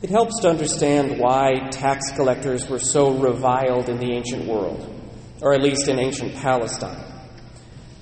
It 0.00 0.10
helps 0.10 0.40
to 0.42 0.48
understand 0.48 1.18
why 1.18 1.68
tax 1.72 2.12
collectors 2.12 2.68
were 2.68 2.78
so 2.78 3.18
reviled 3.18 3.88
in 3.88 3.98
the 3.98 4.12
ancient 4.12 4.46
world, 4.46 4.88
or 5.42 5.54
at 5.54 5.60
least 5.60 5.88
in 5.88 5.98
ancient 5.98 6.36
Palestine. 6.36 7.04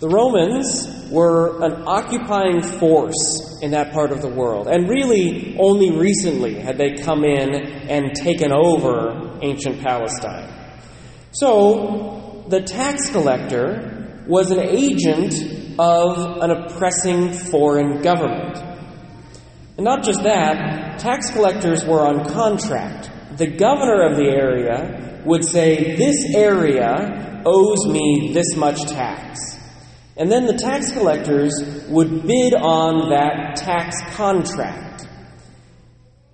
The 0.00 0.08
Romans 0.10 1.10
were 1.10 1.64
an 1.64 1.84
occupying 1.86 2.60
force 2.60 3.60
in 3.62 3.70
that 3.70 3.94
part 3.94 4.12
of 4.12 4.20
the 4.20 4.28
world, 4.28 4.66
and 4.66 4.90
really 4.90 5.56
only 5.58 5.90
recently 5.90 6.60
had 6.60 6.76
they 6.76 6.96
come 6.96 7.24
in 7.24 7.54
and 7.54 8.14
taken 8.14 8.52
over 8.52 9.38
ancient 9.40 9.82
Palestine. 9.82 10.52
So, 11.32 12.44
the 12.48 12.60
tax 12.60 13.08
collector 13.10 14.24
was 14.28 14.50
an 14.50 14.60
agent 14.60 15.32
of 15.78 16.42
an 16.42 16.50
oppressing 16.50 17.32
foreign 17.32 18.02
government. 18.02 18.75
And 19.76 19.84
not 19.84 20.04
just 20.04 20.22
that, 20.22 20.98
tax 20.98 21.30
collectors 21.30 21.84
were 21.84 22.00
on 22.00 22.24
contract. 22.30 23.10
The 23.36 23.46
governor 23.46 24.02
of 24.02 24.16
the 24.16 24.24
area 24.24 25.22
would 25.26 25.44
say, 25.44 25.96
This 25.96 26.34
area 26.34 27.42
owes 27.44 27.86
me 27.86 28.30
this 28.32 28.56
much 28.56 28.82
tax. 28.84 29.38
And 30.16 30.32
then 30.32 30.46
the 30.46 30.54
tax 30.54 30.92
collectors 30.92 31.52
would 31.88 32.26
bid 32.26 32.54
on 32.54 33.10
that 33.10 33.56
tax 33.56 33.96
contract. 34.16 35.06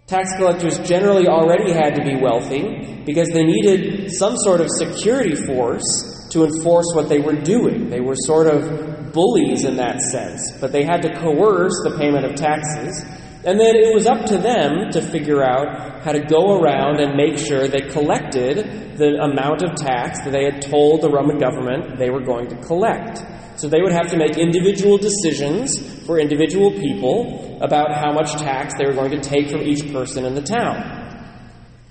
Tax 0.07 0.37
collectors 0.37 0.79
generally 0.81 1.27
already 1.27 1.73
had 1.73 1.95
to 1.97 2.05
be 2.05 2.17
wealthy 2.17 3.03
because 3.05 3.29
they 3.31 3.45
needed 3.45 4.13
some 4.13 4.37
sort 4.37 4.61
of 4.61 4.69
security 4.71 5.35
force 5.35 6.29
to 6.31 6.45
enforce 6.45 6.87
what 6.95 7.09
they 7.09 7.19
were 7.19 7.35
doing. 7.35 7.91
They 7.91 8.01
were 8.01 8.15
sort 8.15 8.47
of 8.47 9.13
bullies 9.13 9.65
in 9.65 9.77
that 9.77 10.01
sense, 10.01 10.53
but 10.61 10.71
they 10.71 10.85
had 10.85 11.03
to 11.03 11.13
coerce 11.19 11.75
the 11.85 11.97
payment 11.99 12.25
of 12.25 12.35
taxes. 12.35 13.05
And 13.45 13.59
then 13.59 13.75
it 13.75 13.93
was 13.93 14.07
up 14.07 14.25
to 14.27 14.39
them 14.39 14.91
to 14.93 15.01
figure 15.01 15.43
out 15.43 16.05
how 16.05 16.13
to 16.13 16.21
go 16.21 16.61
around 16.61 17.01
and 17.01 17.17
make 17.17 17.39
sure 17.39 17.67
they 17.67 17.81
collected 17.81 18.97
the 18.97 19.19
amount 19.21 19.63
of 19.63 19.75
tax 19.75 20.23
that 20.23 20.31
they 20.31 20.45
had 20.45 20.63
told 20.63 21.01
the 21.01 21.11
Roman 21.11 21.39
government 21.39 21.99
they 21.99 22.11
were 22.11 22.23
going 22.23 22.47
to 22.49 22.57
collect. 22.57 23.25
So 23.57 23.69
they 23.69 23.83
would 23.83 23.93
have 23.93 24.11
to 24.11 24.17
make 24.17 24.39
individual 24.39 24.97
decisions 24.97 25.77
for 26.07 26.21
individual 26.21 26.71
people 26.71 27.59
about 27.61 27.93
how 27.93 28.13
much 28.13 28.33
tax 28.35 28.75
they 28.79 28.87
were 28.87 28.95
going 28.95 29.11
to 29.11 29.21
take 29.21 29.51
from 29.51 29.63
each 29.63 29.93
person 29.93 30.25
in 30.25 30.35
the 30.35 30.43
town. 30.43 31.03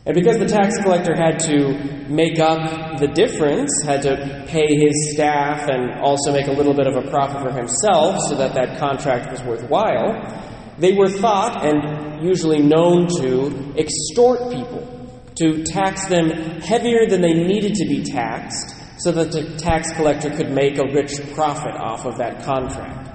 And 0.05 0.15
because 0.15 0.39
the 0.39 0.47
tax 0.47 0.81
collector 0.81 1.15
had 1.15 1.37
to 1.41 2.09
make 2.09 2.39
up 2.39 2.97
the 2.97 3.07
difference, 3.07 3.71
had 3.85 4.01
to 4.03 4.45
pay 4.47 4.65
his 4.67 5.13
staff 5.13 5.69
and 5.69 5.99
also 5.99 6.33
make 6.33 6.47
a 6.47 6.51
little 6.51 6.73
bit 6.73 6.87
of 6.87 6.95
a 6.95 7.07
profit 7.09 7.43
for 7.43 7.51
himself 7.51 8.17
so 8.27 8.35
that 8.35 8.55
that 8.55 8.79
contract 8.79 9.31
was 9.31 9.43
worthwhile, 9.43 10.49
they 10.77 10.93
were 10.93 11.09
thought 11.09 11.65
and 11.65 12.23
usually 12.23 12.61
known 12.61 13.07
to 13.07 13.73
extort 13.77 14.51
people, 14.51 14.87
to 15.35 15.63
tax 15.63 16.07
them 16.07 16.29
heavier 16.61 17.07
than 17.07 17.21
they 17.21 17.33
needed 17.33 17.75
to 17.75 17.85
be 17.85 18.03
taxed 18.03 18.75
so 18.99 19.11
that 19.11 19.31
the 19.31 19.57
tax 19.57 19.91
collector 19.93 20.29
could 20.29 20.51
make 20.51 20.77
a 20.77 20.93
rich 20.93 21.13
profit 21.33 21.73
off 21.75 22.05
of 22.05 22.17
that 22.17 22.43
contract. 22.43 23.09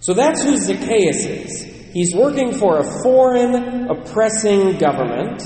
So 0.00 0.14
that's 0.14 0.42
who 0.42 0.56
Zacchaeus 0.56 1.24
is. 1.26 1.62
He's 1.92 2.14
working 2.14 2.52
for 2.52 2.78
a 2.78 3.02
foreign, 3.02 3.90
oppressing 3.90 4.78
government. 4.78 5.42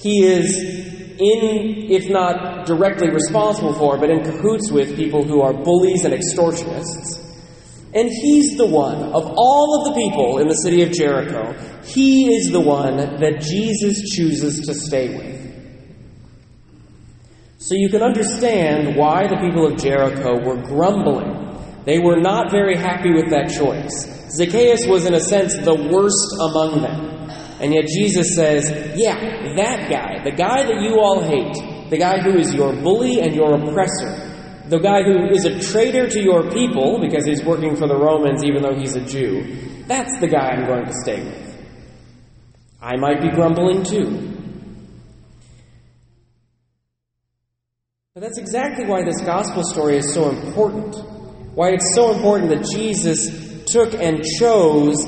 He 0.00 0.24
is 0.24 0.56
in, 0.58 1.90
if 1.90 2.08
not 2.08 2.66
directly 2.66 3.10
responsible 3.10 3.74
for, 3.74 3.98
but 3.98 4.10
in 4.10 4.24
cahoots 4.24 4.70
with 4.70 4.96
people 4.96 5.22
who 5.22 5.40
are 5.40 5.52
bullies 5.52 6.04
and 6.04 6.12
extortionists. 6.12 7.31
And 7.94 8.08
he's 8.08 8.56
the 8.56 8.66
one, 8.66 8.96
of 9.12 9.34
all 9.36 9.78
of 9.78 9.92
the 9.92 10.00
people 10.00 10.38
in 10.38 10.48
the 10.48 10.54
city 10.54 10.82
of 10.82 10.92
Jericho, 10.92 11.52
he 11.84 12.34
is 12.34 12.50
the 12.50 12.60
one 12.60 12.96
that 12.96 13.40
Jesus 13.42 14.10
chooses 14.14 14.66
to 14.66 14.74
stay 14.74 15.14
with. 15.14 15.32
So 17.58 17.74
you 17.74 17.90
can 17.90 18.02
understand 18.02 18.96
why 18.96 19.28
the 19.28 19.36
people 19.36 19.66
of 19.66 19.78
Jericho 19.78 20.42
were 20.42 20.62
grumbling. 20.62 21.38
They 21.84 21.98
were 21.98 22.20
not 22.20 22.50
very 22.50 22.76
happy 22.76 23.12
with 23.12 23.30
that 23.30 23.50
choice. 23.50 24.06
Zacchaeus 24.30 24.86
was, 24.86 25.04
in 25.04 25.14
a 25.14 25.20
sense, 25.20 25.54
the 25.58 25.74
worst 25.74 26.32
among 26.40 26.80
them. 26.80 27.12
And 27.60 27.74
yet 27.74 27.86
Jesus 27.86 28.34
says, 28.34 28.70
Yeah, 28.96 29.14
that 29.56 29.90
guy, 29.90 30.24
the 30.24 30.32
guy 30.32 30.64
that 30.64 30.80
you 30.80 30.98
all 30.98 31.22
hate, 31.22 31.90
the 31.90 31.98
guy 31.98 32.20
who 32.20 32.38
is 32.38 32.54
your 32.54 32.72
bully 32.72 33.20
and 33.20 33.34
your 33.34 33.54
oppressor, 33.54 34.31
the 34.72 34.78
guy 34.78 35.02
who 35.02 35.28
is 35.28 35.44
a 35.44 35.60
traitor 35.70 36.08
to 36.08 36.18
your 36.18 36.50
people 36.50 36.98
because 36.98 37.26
he's 37.26 37.44
working 37.44 37.76
for 37.76 37.86
the 37.86 37.94
Romans 37.94 38.42
even 38.42 38.62
though 38.62 38.74
he's 38.74 38.96
a 38.96 39.04
Jew, 39.04 39.84
that's 39.86 40.18
the 40.18 40.26
guy 40.26 40.48
I'm 40.48 40.66
going 40.66 40.86
to 40.86 40.94
stay 41.02 41.22
with. 41.22 41.58
I 42.80 42.96
might 42.96 43.20
be 43.20 43.28
grumbling 43.28 43.82
too. 43.82 44.30
But 48.14 48.22
that's 48.22 48.38
exactly 48.38 48.86
why 48.86 49.04
this 49.04 49.20
gospel 49.20 49.62
story 49.62 49.98
is 49.98 50.14
so 50.14 50.30
important. 50.30 50.96
Why 51.54 51.72
it's 51.72 51.94
so 51.94 52.14
important 52.14 52.48
that 52.48 52.66
Jesus 52.74 53.64
took 53.66 53.92
and 53.92 54.24
chose 54.24 55.04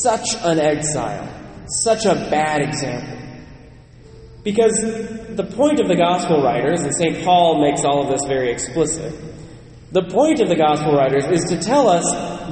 such 0.00 0.36
an 0.44 0.60
exile, 0.60 1.28
such 1.66 2.06
a 2.06 2.14
bad 2.30 2.60
example. 2.60 3.18
Because 4.44 5.17
the 5.38 5.44
point 5.44 5.78
of 5.78 5.86
the 5.86 5.94
gospel 5.94 6.42
writers, 6.42 6.82
and 6.82 6.92
St. 6.92 7.24
Paul 7.24 7.62
makes 7.62 7.84
all 7.84 8.02
of 8.02 8.10
this 8.10 8.26
very 8.26 8.50
explicit, 8.50 9.14
the 9.92 10.02
point 10.02 10.40
of 10.40 10.48
the 10.48 10.56
gospel 10.56 10.94
writers 10.94 11.26
is 11.26 11.44
to 11.50 11.62
tell 11.62 11.88
us 11.88 12.04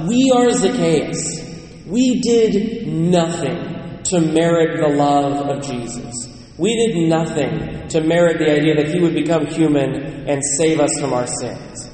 we 0.07 0.31
are 0.33 0.49
Zacchaeus. 0.51 1.85
We 1.85 2.21
did 2.21 2.87
nothing 2.87 4.03
to 4.05 4.21
merit 4.21 4.79
the 4.79 4.87
love 4.87 5.49
of 5.49 5.67
Jesus. 5.67 6.13
We 6.57 6.87
did 6.87 7.09
nothing 7.09 7.89
to 7.89 7.99
merit 7.99 8.39
the 8.39 8.51
idea 8.51 8.75
that 8.75 8.87
he 8.87 9.01
would 9.01 9.13
become 9.13 9.47
human 9.47 10.29
and 10.29 10.41
save 10.57 10.79
us 10.79 10.91
from 10.97 11.11
our 11.11 11.27
sins. 11.27 11.89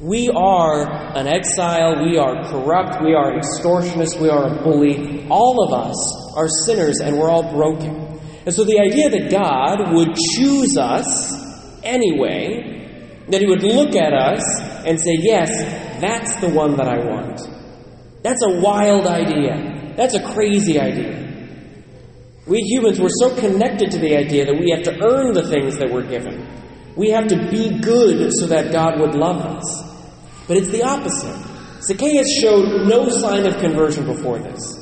We 0.00 0.30
are 0.30 1.14
an 1.14 1.26
exile, 1.26 2.02
we 2.02 2.16
are 2.16 2.42
corrupt, 2.50 3.04
we 3.04 3.12
are 3.12 3.38
extortionists, 3.38 4.18
we 4.18 4.30
are 4.30 4.46
a 4.46 4.62
bully. 4.62 5.28
All 5.28 5.62
of 5.62 5.74
us 5.74 6.34
are 6.38 6.48
sinners 6.64 7.00
and 7.00 7.18
we're 7.18 7.28
all 7.28 7.52
broken. 7.52 8.09
And 8.46 8.54
so 8.54 8.64
the 8.64 8.80
idea 8.80 9.10
that 9.10 9.30
God 9.30 9.92
would 9.94 10.16
choose 10.34 10.76
us 10.78 11.32
anyway, 11.82 13.24
that 13.28 13.40
he 13.40 13.46
would 13.46 13.62
look 13.62 13.94
at 13.94 14.12
us 14.12 14.42
and 14.86 14.98
say, 14.98 15.16
Yes, 15.20 15.50
that's 16.00 16.40
the 16.40 16.48
one 16.48 16.76
that 16.76 16.88
I 16.88 16.98
want. 17.04 17.40
That's 18.22 18.42
a 18.42 18.60
wild 18.60 19.06
idea. 19.06 19.94
That's 19.96 20.14
a 20.14 20.32
crazy 20.34 20.78
idea. 20.78 21.20
We 22.46 22.58
humans, 22.60 22.98
we're 23.00 23.08
so 23.10 23.34
connected 23.36 23.90
to 23.92 23.98
the 23.98 24.16
idea 24.16 24.46
that 24.46 24.58
we 24.58 24.70
have 24.70 24.82
to 24.84 25.04
earn 25.04 25.34
the 25.34 25.46
things 25.46 25.78
that 25.78 25.90
we're 25.90 26.08
given. 26.08 26.46
We 26.96 27.10
have 27.10 27.28
to 27.28 27.48
be 27.50 27.78
good 27.78 28.32
so 28.32 28.46
that 28.46 28.72
God 28.72 28.98
would 28.98 29.14
love 29.14 29.40
us. 29.40 29.90
But 30.48 30.56
it's 30.56 30.68
the 30.68 30.82
opposite. 30.82 31.36
Zacchaeus 31.82 32.40
showed 32.40 32.88
no 32.88 33.08
sign 33.08 33.46
of 33.46 33.58
conversion 33.58 34.04
before 34.04 34.38
this. 34.38 34.76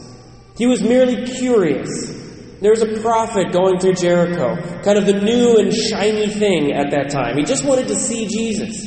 He 0.56 0.66
was 0.66 0.82
merely 0.82 1.26
curious. 1.26 2.17
There 2.60 2.72
was 2.72 2.82
a 2.82 3.00
prophet 3.00 3.52
going 3.52 3.78
through 3.78 3.94
Jericho, 3.94 4.56
kind 4.82 4.98
of 4.98 5.06
the 5.06 5.20
new 5.20 5.58
and 5.58 5.72
shiny 5.72 6.26
thing 6.28 6.72
at 6.72 6.90
that 6.90 7.10
time. 7.10 7.36
He 7.36 7.44
just 7.44 7.64
wanted 7.64 7.86
to 7.88 7.94
see 7.94 8.26
Jesus. 8.26 8.86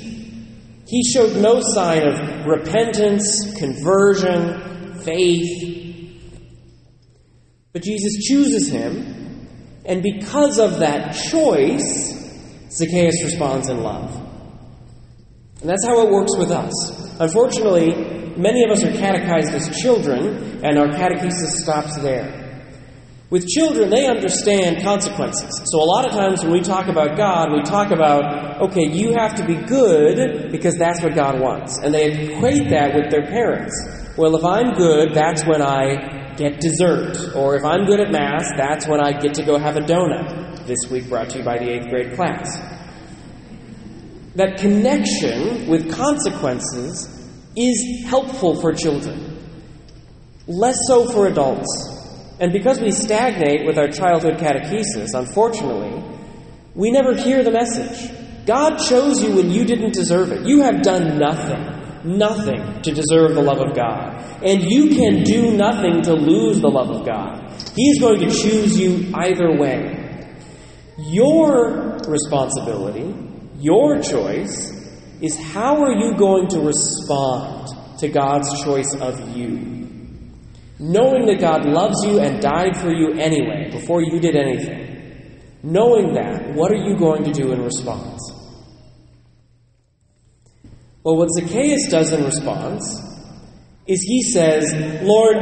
He 0.88 1.04
showed 1.04 1.38
no 1.38 1.62
sign 1.62 2.06
of 2.06 2.46
repentance, 2.46 3.54
conversion, 3.58 5.00
faith. 5.04 6.20
But 7.72 7.84
Jesus 7.84 8.26
chooses 8.28 8.68
him, 8.68 9.48
and 9.86 10.04
because 10.04 10.60
of 10.60 10.80
that 10.80 11.14
choice, 11.14 12.12
Zacchaeus 12.72 13.24
responds 13.24 13.70
in 13.70 13.82
love. 13.84 14.14
And 15.62 15.70
that's 15.70 15.86
how 15.88 16.06
it 16.06 16.12
works 16.12 16.36
with 16.38 16.52
us. 16.52 16.74
Unfortunately, 17.22 18.36
many 18.36 18.66
of 18.66 18.72
us 18.72 18.84
are 18.84 18.92
catechized 18.92 19.54
as 19.54 19.82
children, 19.82 20.60
and 20.66 20.78
our 20.78 20.88
catechesis 20.88 21.62
stops 21.62 21.96
there. 22.02 22.41
With 23.32 23.48
children, 23.48 23.90
they 23.90 24.08
understand 24.08 24.84
consequences. 24.84 25.50
So 25.72 25.82
a 25.82 25.88
lot 25.88 26.06
of 26.06 26.12
times 26.12 26.44
when 26.44 26.52
we 26.52 26.60
talk 26.60 26.88
about 26.90 27.16
God, 27.16 27.54
we 27.54 27.62
talk 27.64 27.92
about, 27.92 28.62
okay, 28.62 28.86
you 28.92 29.14
have 29.14 29.36
to 29.36 29.46
be 29.46 29.56
good 29.56 30.52
because 30.52 30.76
that's 30.76 31.02
what 31.02 31.16
God 31.16 31.40
wants. 31.40 31.80
And 31.82 31.94
they 31.94 32.34
equate 32.34 32.70
that 32.72 32.94
with 32.94 33.10
their 33.10 33.26
parents. 33.26 33.74
Well, 34.18 34.36
if 34.36 34.44
I'm 34.44 34.74
good, 34.74 35.14
that's 35.14 35.46
when 35.46 35.62
I 35.62 36.34
get 36.36 36.60
dessert. 36.60 37.34
Or 37.34 37.56
if 37.56 37.64
I'm 37.64 37.86
good 37.86 38.02
at 38.02 38.12
Mass, 38.12 38.52
that's 38.58 38.86
when 38.86 39.00
I 39.00 39.14
get 39.14 39.34
to 39.36 39.44
go 39.44 39.58
have 39.58 39.78
a 39.78 39.82
donut. 39.82 40.68
This 40.68 40.92
week 40.92 41.08
brought 41.08 41.30
to 41.30 41.38
you 41.38 41.46
by 41.46 41.58
the 41.58 41.68
8th 41.68 41.90
grade 41.90 42.16
class. 42.16 42.58
That 44.36 44.58
connection 44.58 45.70
with 45.70 45.90
consequences 45.90 47.08
is 47.56 48.04
helpful 48.08 48.60
for 48.60 48.74
children. 48.74 49.40
Less 50.48 50.78
so 50.88 51.10
for 51.10 51.28
adults. 51.28 52.01
And 52.42 52.52
because 52.52 52.82
we 52.82 52.92
stagnate 52.92 53.66
with 53.66 53.78
our 53.78 53.88
childhood 53.88 54.38
catechesis, 54.40 55.14
unfortunately, 55.14 56.04
we 56.74 56.92
never 56.92 57.16
hear 57.16 57.44
the 57.44 57.52
message. 57.52 58.12
God 58.46 58.78
chose 58.78 59.22
you 59.24 59.36
when 59.36 59.52
you 59.52 59.64
didn't 59.64 59.94
deserve 59.94 60.32
it. 60.32 60.46
You 60.48 60.62
have 60.62 60.82
done 60.82 61.20
nothing. 61.20 61.82
nothing 62.04 62.82
to 62.82 62.92
deserve 62.92 63.36
the 63.36 63.42
love 63.42 63.60
of 63.60 63.76
God. 63.76 64.24
And 64.44 64.64
you 64.64 64.90
can 64.90 65.24
do 65.24 65.56
nothing 65.56 66.02
to 66.04 66.14
lose 66.14 66.60
the 66.60 66.68
love 66.68 66.90
of 66.90 67.06
God. 67.06 67.52
He 67.76 67.84
is 67.92 68.00
going 68.00 68.20
to 68.20 68.30
choose 68.30 68.80
you 68.80 69.12
either 69.14 69.56
way. 69.58 70.36
Your 70.98 72.00
responsibility, 72.08 73.14
your 73.60 74.02
choice, 74.02 74.72
is 75.22 75.38
how 75.38 75.84
are 75.84 75.94
you 75.94 76.16
going 76.16 76.48
to 76.50 76.60
respond 76.60 77.68
to 78.00 78.08
God's 78.08 78.64
choice 78.64 78.96
of 78.96 79.38
you? 79.38 79.81
Knowing 80.84 81.28
that 81.28 81.40
God 81.40 81.64
loves 81.64 82.04
you 82.04 82.20
and 82.20 82.42
died 82.42 82.76
for 82.76 82.92
you 82.92 83.14
anyway, 83.14 83.70
before 83.70 84.02
you 84.02 84.20
did 84.20 84.36
anything. 84.36 85.40
Knowing 85.62 86.16
that, 86.16 86.56
what 86.56 86.72
are 86.72 86.84
you 86.84 86.98
going 86.98 87.24
to 87.24 87.32
do 87.32 87.52
in 87.52 87.62
response? 87.62 88.20
Well, 91.04 91.18
what 91.18 91.30
Zacchaeus 91.38 91.88
does 91.92 92.12
in 92.12 92.24
response 92.24 93.00
is 93.86 94.02
he 94.02 94.24
says, 94.24 94.74
Lord, 95.04 95.38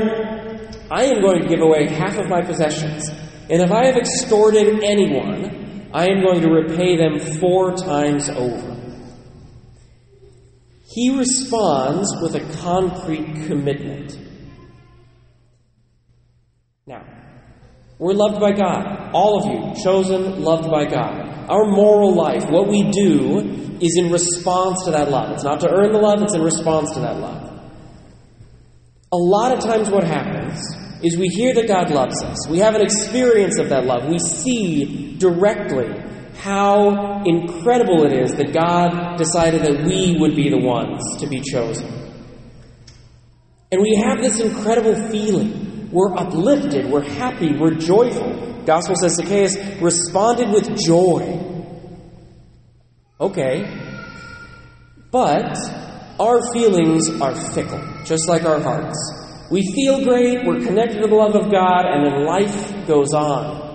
I 0.92 1.06
am 1.06 1.22
going 1.22 1.42
to 1.44 1.48
give 1.48 1.62
away 1.62 1.88
half 1.88 2.18
of 2.18 2.28
my 2.28 2.42
possessions, 2.42 3.08
and 3.50 3.62
if 3.62 3.72
I 3.72 3.86
have 3.86 3.96
extorted 3.96 4.84
anyone, 4.84 5.90
I 5.94 6.10
am 6.10 6.22
going 6.22 6.42
to 6.42 6.50
repay 6.50 6.98
them 6.98 7.18
four 7.40 7.78
times 7.78 8.30
over. 8.30 8.76
He 10.94 11.18
responds 11.18 12.14
with 12.22 12.36
a 12.36 12.58
concrete 12.62 13.48
commitment. 13.48 14.29
Now, 16.90 17.06
we're 18.00 18.16
loved 18.16 18.40
by 18.40 18.52
God. 18.52 19.12
All 19.14 19.38
of 19.38 19.46
you, 19.46 19.84
chosen, 19.84 20.42
loved 20.42 20.72
by 20.72 20.86
God. 20.86 21.48
Our 21.48 21.66
moral 21.66 22.16
life, 22.16 22.50
what 22.50 22.68
we 22.68 22.90
do, 22.90 23.78
is 23.80 23.96
in 23.96 24.12
response 24.12 24.86
to 24.86 24.92
that 24.92 25.12
love. 25.12 25.34
It's 25.34 25.44
not 25.44 25.60
to 25.60 25.70
earn 25.70 25.92
the 25.92 26.00
love, 26.00 26.24
it's 26.24 26.34
in 26.34 26.42
response 26.42 26.92
to 26.94 27.02
that 27.02 27.20
love. 27.20 27.62
A 29.12 29.18
lot 29.18 29.56
of 29.56 29.64
times, 29.64 29.92
what 29.92 30.04
happens 30.04 30.60
is 31.04 31.16
we 31.16 31.28
hear 31.28 31.54
that 31.54 31.68
God 31.68 31.92
loves 31.92 32.24
us. 32.24 32.48
We 32.50 32.58
have 32.58 32.74
an 32.74 32.82
experience 32.82 33.60
of 33.60 33.70
that 33.70 33.86
love. 33.86 34.10
We 34.10 34.18
see 34.18 35.16
directly 35.20 35.94
how 36.40 37.22
incredible 37.24 38.04
it 38.06 38.14
is 38.14 38.32
that 38.34 38.52
God 38.52 39.16
decided 39.20 39.62
that 39.62 39.86
we 39.86 40.18
would 40.20 40.36
be 40.36 40.50
the 40.50 40.58
ones 40.58 41.04
to 41.20 41.28
be 41.28 41.40
chosen. 41.40 41.86
And 43.72 43.80
we 43.80 44.02
have 44.04 44.24
this 44.24 44.40
incredible 44.40 44.96
feeling. 45.12 45.69
We're 45.92 46.16
uplifted, 46.16 46.90
we're 46.90 47.04
happy, 47.04 47.58
we're 47.58 47.76
joyful. 47.76 48.62
Gospel 48.66 48.96
says 48.96 49.16
Zacchaeus 49.16 49.58
responded 49.82 50.50
with 50.52 50.78
joy. 50.86 51.40
Okay. 53.20 53.66
But 55.12 55.58
our 56.20 56.54
feelings 56.54 57.10
are 57.22 57.34
fickle, 57.54 57.82
just 58.06 58.28
like 58.28 58.44
our 58.44 58.60
hearts. 58.60 58.98
We 59.50 59.64
feel 59.74 60.04
great, 60.04 60.46
we're 60.46 60.64
connected 60.64 61.02
to 61.02 61.08
the 61.08 61.16
love 61.16 61.36
of 61.36 61.52
God, 61.52 61.86
and 61.86 62.06
then 62.06 62.26
life 62.26 62.86
goes 62.86 63.14
on. 63.14 63.68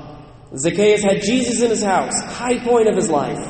Zacchaeus 0.56 1.02
had 1.02 1.20
Jesus 1.20 1.62
in 1.62 1.70
his 1.70 1.82
house, 1.82 2.14
high 2.26 2.58
point 2.60 2.88
of 2.88 2.94
his 2.94 3.10
life. 3.10 3.40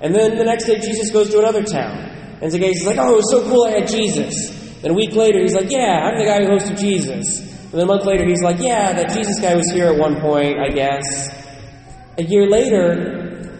And 0.00 0.12
then 0.12 0.36
the 0.36 0.44
next 0.44 0.64
day, 0.64 0.80
Jesus 0.80 1.10
goes 1.12 1.30
to 1.30 1.38
another 1.38 1.62
town. 1.62 1.98
And 2.42 2.50
Zacchaeus 2.50 2.80
is 2.80 2.86
like, 2.86 2.98
oh, 2.98 3.12
it 3.12 3.16
was 3.16 3.30
so 3.30 3.42
cool 3.42 3.64
I 3.64 3.80
had 3.80 3.88
Jesus. 3.88 4.50
Then 4.80 4.92
a 4.92 4.94
week 4.94 5.12
later, 5.12 5.40
he's 5.40 5.54
like, 5.54 5.70
yeah, 5.70 6.02
I'm 6.02 6.18
the 6.18 6.24
guy 6.24 6.42
who 6.42 6.50
hosted 6.50 6.78
Jesus. 6.78 7.47
And 7.70 7.74
then 7.74 7.82
a 7.82 7.86
month 7.86 8.06
later, 8.06 8.26
he's 8.26 8.42
like, 8.42 8.60
yeah, 8.60 8.94
that 8.94 9.12
Jesus 9.12 9.40
guy 9.40 9.54
was 9.54 9.70
here 9.70 9.92
at 9.92 9.98
one 9.98 10.20
point, 10.22 10.58
I 10.58 10.70
guess. 10.70 11.28
A 12.16 12.22
year 12.22 12.48
later, 12.48 13.52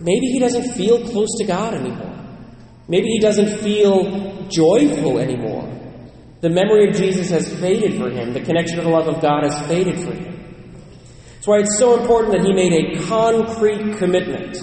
maybe 0.00 0.26
he 0.26 0.38
doesn't 0.38 0.74
feel 0.74 1.04
close 1.08 1.28
to 1.38 1.44
God 1.44 1.74
anymore. 1.74 2.14
Maybe 2.86 3.08
he 3.08 3.18
doesn't 3.18 3.58
feel 3.58 4.46
joyful 4.48 5.18
anymore. 5.18 5.68
The 6.42 6.50
memory 6.50 6.88
of 6.88 6.94
Jesus 6.94 7.28
has 7.30 7.52
faded 7.58 7.98
for 7.98 8.08
him. 8.08 8.32
The 8.32 8.40
connection 8.40 8.76
to 8.76 8.82
the 8.82 8.88
love 8.88 9.08
of 9.08 9.20
God 9.20 9.42
has 9.42 9.66
faded 9.66 9.98
for 9.98 10.12
him. 10.12 10.36
That's 11.34 11.46
why 11.46 11.58
it's 11.58 11.78
so 11.78 12.00
important 12.00 12.34
that 12.34 12.46
he 12.46 12.52
made 12.52 12.72
a 12.72 13.06
concrete 13.08 13.98
commitment. 13.98 14.58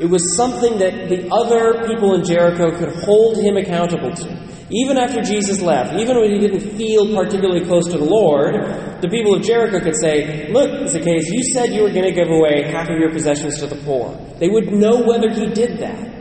It 0.00 0.06
was 0.06 0.36
something 0.36 0.78
that 0.78 1.08
the 1.08 1.28
other 1.32 1.86
people 1.86 2.14
in 2.14 2.24
Jericho 2.24 2.76
could 2.76 2.94
hold 3.04 3.36
him 3.36 3.56
accountable 3.56 4.12
to. 4.14 4.48
Even 4.70 4.98
after 4.98 5.22
Jesus 5.22 5.62
left, 5.62 5.94
even 5.94 6.20
when 6.20 6.30
he 6.30 6.38
didn't 6.38 6.76
feel 6.76 7.14
particularly 7.14 7.64
close 7.64 7.86
to 7.86 7.96
the 7.96 8.04
Lord, 8.04 8.54
the 9.00 9.08
people 9.08 9.34
of 9.34 9.42
Jericho 9.42 9.80
could 9.80 9.96
say, 9.96 10.48
Look, 10.52 10.88
Zacchaeus, 10.88 11.30
you 11.30 11.42
said 11.42 11.72
you 11.72 11.82
were 11.82 11.90
going 11.90 12.04
to 12.04 12.12
give 12.12 12.28
away 12.28 12.70
half 12.70 12.88
of 12.90 12.98
your 12.98 13.10
possessions 13.10 13.58
to 13.60 13.66
the 13.66 13.76
poor. 13.76 14.14
They 14.38 14.48
would 14.48 14.70
know 14.70 15.00
whether 15.00 15.30
he 15.30 15.46
did 15.46 15.78
that. 15.78 16.18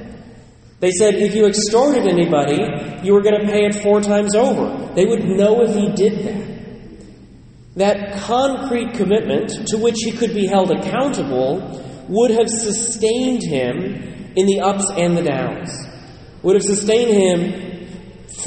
They 0.79 0.91
said 0.91 1.15
if 1.15 1.35
you 1.35 1.45
extorted 1.47 2.07
anybody, 2.07 2.61
you 3.03 3.13
were 3.13 3.21
going 3.21 3.41
to 3.41 3.47
pay 3.47 3.65
it 3.65 3.75
four 3.75 3.99
times 3.99 4.35
over. 4.35 4.93
They 4.93 5.05
would 5.05 5.25
know 5.25 5.61
if 5.63 5.75
he 5.75 5.91
did 5.91 6.23
that. 6.25 6.57
That 7.75 8.21
concrete 8.21 8.93
commitment 8.93 9.67
to 9.67 9.77
which 9.77 9.97
he 9.97 10.11
could 10.11 10.33
be 10.33 10.47
held 10.47 10.71
accountable 10.71 11.83
would 12.07 12.31
have 12.31 12.47
sustained 12.47 13.43
him 13.43 14.31
in 14.35 14.45
the 14.45 14.61
ups 14.61 14.89
and 14.95 15.17
the 15.17 15.23
downs, 15.23 15.69
would 16.43 16.55
have 16.55 16.63
sustained 16.63 17.11
him 17.11 17.66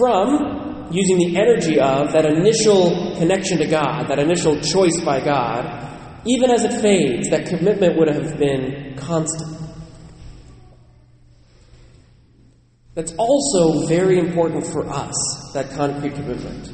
from 0.01 0.89
using 0.91 1.19
the 1.19 1.37
energy 1.37 1.79
of 1.79 2.13
that 2.13 2.25
initial 2.25 3.15
connection 3.17 3.59
to 3.59 3.67
God, 3.67 4.09
that 4.09 4.19
initial 4.19 4.59
choice 4.61 4.99
by 5.05 5.21
God, 5.21 5.91
even 6.25 6.51
as 6.51 6.65
it 6.65 6.81
fades, 6.81 7.29
that 7.29 7.47
commitment 7.47 7.99
would 7.99 8.09
have 8.09 8.39
been 8.39 8.97
constant. 8.97 9.59
That's 12.95 13.13
also 13.19 13.87
very 13.87 14.19
important 14.19 14.67
for 14.67 14.89
us, 14.89 15.15
that 15.55 15.71
concrete 15.71 16.15
commitment. 16.15 16.73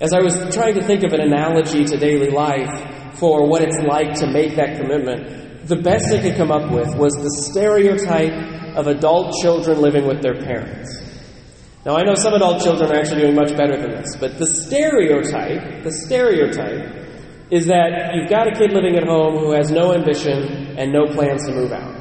As 0.00 0.12
I 0.12 0.20
was 0.20 0.34
trying 0.54 0.74
to 0.74 0.82
think 0.82 1.04
of 1.04 1.12
an 1.12 1.20
analogy 1.20 1.84
to 1.84 1.96
daily 1.96 2.30
life 2.30 3.16
for 3.18 3.48
what 3.48 3.62
it's 3.62 3.78
like 3.88 4.12
to 4.20 4.26
make 4.26 4.56
that 4.56 4.78
commitment, 4.78 5.66
the 5.66 5.76
best 5.76 6.12
I 6.12 6.20
could 6.20 6.36
come 6.36 6.50
up 6.50 6.70
with 6.70 6.94
was 6.96 7.12
the 7.14 7.30
stereotype 7.50 8.76
of 8.76 8.88
adult 8.88 9.34
children 9.40 9.80
living 9.80 10.06
with 10.06 10.20
their 10.20 10.34
parents. 10.34 11.05
Now, 11.86 11.94
I 11.94 12.02
know 12.02 12.16
some 12.16 12.34
adult 12.34 12.64
children 12.64 12.90
are 12.90 12.96
actually 12.96 13.20
doing 13.20 13.36
much 13.36 13.56
better 13.56 13.76
than 13.80 13.92
this, 13.92 14.16
but 14.16 14.40
the 14.40 14.46
stereotype, 14.46 15.84
the 15.84 15.92
stereotype, 15.92 16.82
is 17.52 17.66
that 17.66 18.10
you've 18.12 18.28
got 18.28 18.48
a 18.48 18.58
kid 18.58 18.72
living 18.72 18.96
at 18.96 19.04
home 19.04 19.38
who 19.38 19.52
has 19.52 19.70
no 19.70 19.94
ambition 19.94 20.76
and 20.76 20.92
no 20.92 21.06
plans 21.06 21.46
to 21.46 21.54
move 21.54 21.70
out. 21.70 21.94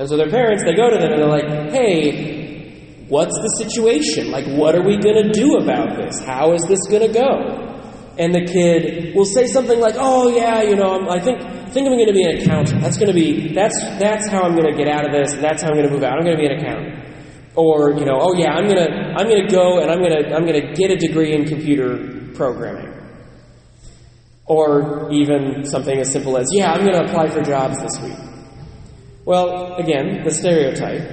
And 0.00 0.08
so 0.08 0.16
their 0.16 0.28
parents, 0.28 0.64
they 0.64 0.74
go 0.74 0.90
to 0.90 0.98
them 0.98 1.12
and 1.12 1.22
they're 1.22 1.30
like, 1.30 1.70
hey, 1.70 3.06
what's 3.06 3.38
the 3.38 3.62
situation? 3.62 4.32
Like, 4.32 4.46
what 4.46 4.74
are 4.74 4.82
we 4.82 4.98
going 4.98 5.22
to 5.22 5.30
do 5.30 5.58
about 5.58 5.96
this? 5.96 6.18
How 6.24 6.52
is 6.54 6.66
this 6.66 6.80
going 6.90 7.06
to 7.06 7.14
go? 7.14 7.70
And 8.18 8.34
the 8.34 8.44
kid 8.44 9.14
will 9.14 9.24
say 9.24 9.46
something 9.46 9.78
like, 9.78 9.94
"Oh 9.96 10.28
yeah, 10.28 10.60
you 10.60 10.76
know, 10.76 11.08
I 11.08 11.20
think 11.20 11.40
I 11.40 11.70
think 11.70 11.86
I'm 11.86 11.94
going 11.94 12.08
to 12.08 12.12
be 12.12 12.24
an 12.24 12.42
accountant. 12.42 12.82
That's 12.82 12.98
going 12.98 13.08
to 13.08 13.14
be 13.14 13.54
that's 13.54 13.80
that's 13.98 14.28
how 14.28 14.42
I'm 14.42 14.52
going 14.56 14.70
to 14.70 14.76
get 14.76 14.88
out 14.88 15.06
of 15.06 15.12
this. 15.12 15.32
That's 15.40 15.62
how 15.62 15.68
I'm 15.68 15.76
going 15.76 15.86
to 15.86 15.94
move 15.94 16.02
out. 16.02 16.18
I'm 16.18 16.24
going 16.24 16.36
to 16.36 16.42
be 16.42 16.52
an 16.52 16.58
accountant." 16.58 16.99
Or, 17.60 17.92
you 17.92 18.06
know, 18.06 18.18
oh 18.18 18.34
yeah, 18.38 18.52
I'm 18.52 18.66
gonna 18.66 19.14
I'm 19.18 19.28
gonna 19.28 19.46
go 19.46 19.80
and 19.80 19.90
I'm 19.90 20.00
gonna 20.00 20.34
I'm 20.34 20.46
gonna 20.46 20.72
get 20.72 20.90
a 20.90 20.96
degree 20.96 21.34
in 21.34 21.44
computer 21.44 22.32
programming. 22.34 22.90
Or 24.46 25.12
even 25.12 25.64
something 25.64 25.98
as 25.98 26.10
simple 26.10 26.38
as, 26.38 26.48
yeah, 26.52 26.72
I'm 26.72 26.86
gonna 26.86 27.04
apply 27.04 27.28
for 27.28 27.42
jobs 27.42 27.78
this 27.82 28.00
week. 28.00 28.16
Well, 29.26 29.74
again, 29.76 30.24
the 30.24 30.30
stereotype. 30.30 31.06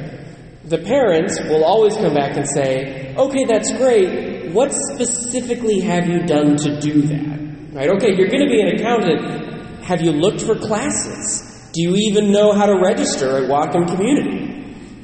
The 0.63 0.77
parents 0.77 1.39
will 1.41 1.65
always 1.65 1.95
come 1.95 2.13
back 2.13 2.37
and 2.37 2.47
say, 2.47 3.13
okay, 3.15 3.45
that's 3.45 3.71
great. 3.73 4.51
What 4.53 4.73
specifically 4.73 5.81
have 5.81 6.07
you 6.07 6.25
done 6.25 6.55
to 6.57 6.79
do 6.79 7.01
that? 7.01 7.73
Right? 7.73 7.89
Okay, 7.89 8.15
you're 8.15 8.29
going 8.29 8.43
to 8.43 8.49
be 8.49 8.61
an 8.61 8.69
accountant. 8.75 9.83
Have 9.83 10.01
you 10.01 10.11
looked 10.11 10.41
for 10.41 10.55
classes? 10.55 11.69
Do 11.73 11.81
you 11.83 11.95
even 11.95 12.31
know 12.31 12.53
how 12.53 12.65
to 12.65 12.79
register 12.81 13.37
at 13.37 13.49
Whatcom 13.49 13.87
Community? 13.93 14.56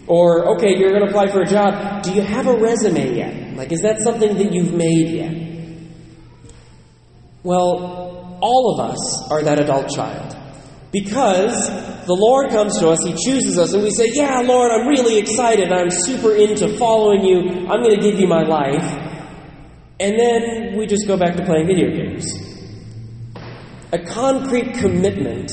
Or, 0.08 0.56
okay, 0.58 0.78
you're 0.78 0.92
going 0.92 1.04
to 1.04 1.10
apply 1.10 1.28
for 1.28 1.42
a 1.42 1.46
job. 1.46 2.04
Do 2.04 2.14
you 2.14 2.22
have 2.22 2.48
a 2.48 2.58
resume 2.58 3.16
yet? 3.16 3.56
Like, 3.56 3.72
is 3.72 3.82
that 3.82 4.00
something 4.04 4.38
that 4.38 4.54
you've 4.54 4.74
made 4.74 5.10
yet? 5.10 5.34
Well, 7.44 8.38
all 8.42 8.74
of 8.74 8.92
us 8.92 9.32
are 9.32 9.44
that 9.44 9.60
adult 9.60 9.90
child. 9.90 10.36
Because 10.92 11.70
the 12.06 12.14
Lord 12.14 12.52
comes 12.52 12.78
to 12.80 12.90
us, 12.90 13.00
He 13.04 13.14
chooses 13.14 13.58
us, 13.58 13.74
and 13.74 13.82
we 13.82 13.90
say, 13.90 14.12
Yeah, 14.14 14.42
Lord, 14.42 14.72
I'm 14.72 14.88
really 14.88 15.18
excited. 15.18 15.72
I'm 15.72 15.90
super 15.90 16.36
into 16.36 16.78
following 16.78 17.24
you. 17.24 17.68
I'm 17.68 17.82
going 17.82 17.96
to 17.96 18.02
give 18.02 18.20
you 18.20 18.28
my 18.28 18.44
life. 18.44 18.84
And 20.00 20.20
then 20.20 20.78
we 20.78 20.86
just 20.86 21.08
go 21.08 21.18
back 21.18 21.36
to 21.38 21.46
playing 21.46 21.68
video 21.68 21.90
games. 21.90 22.26
A 23.92 24.00
concrete 24.00 24.74
commitment 24.74 25.52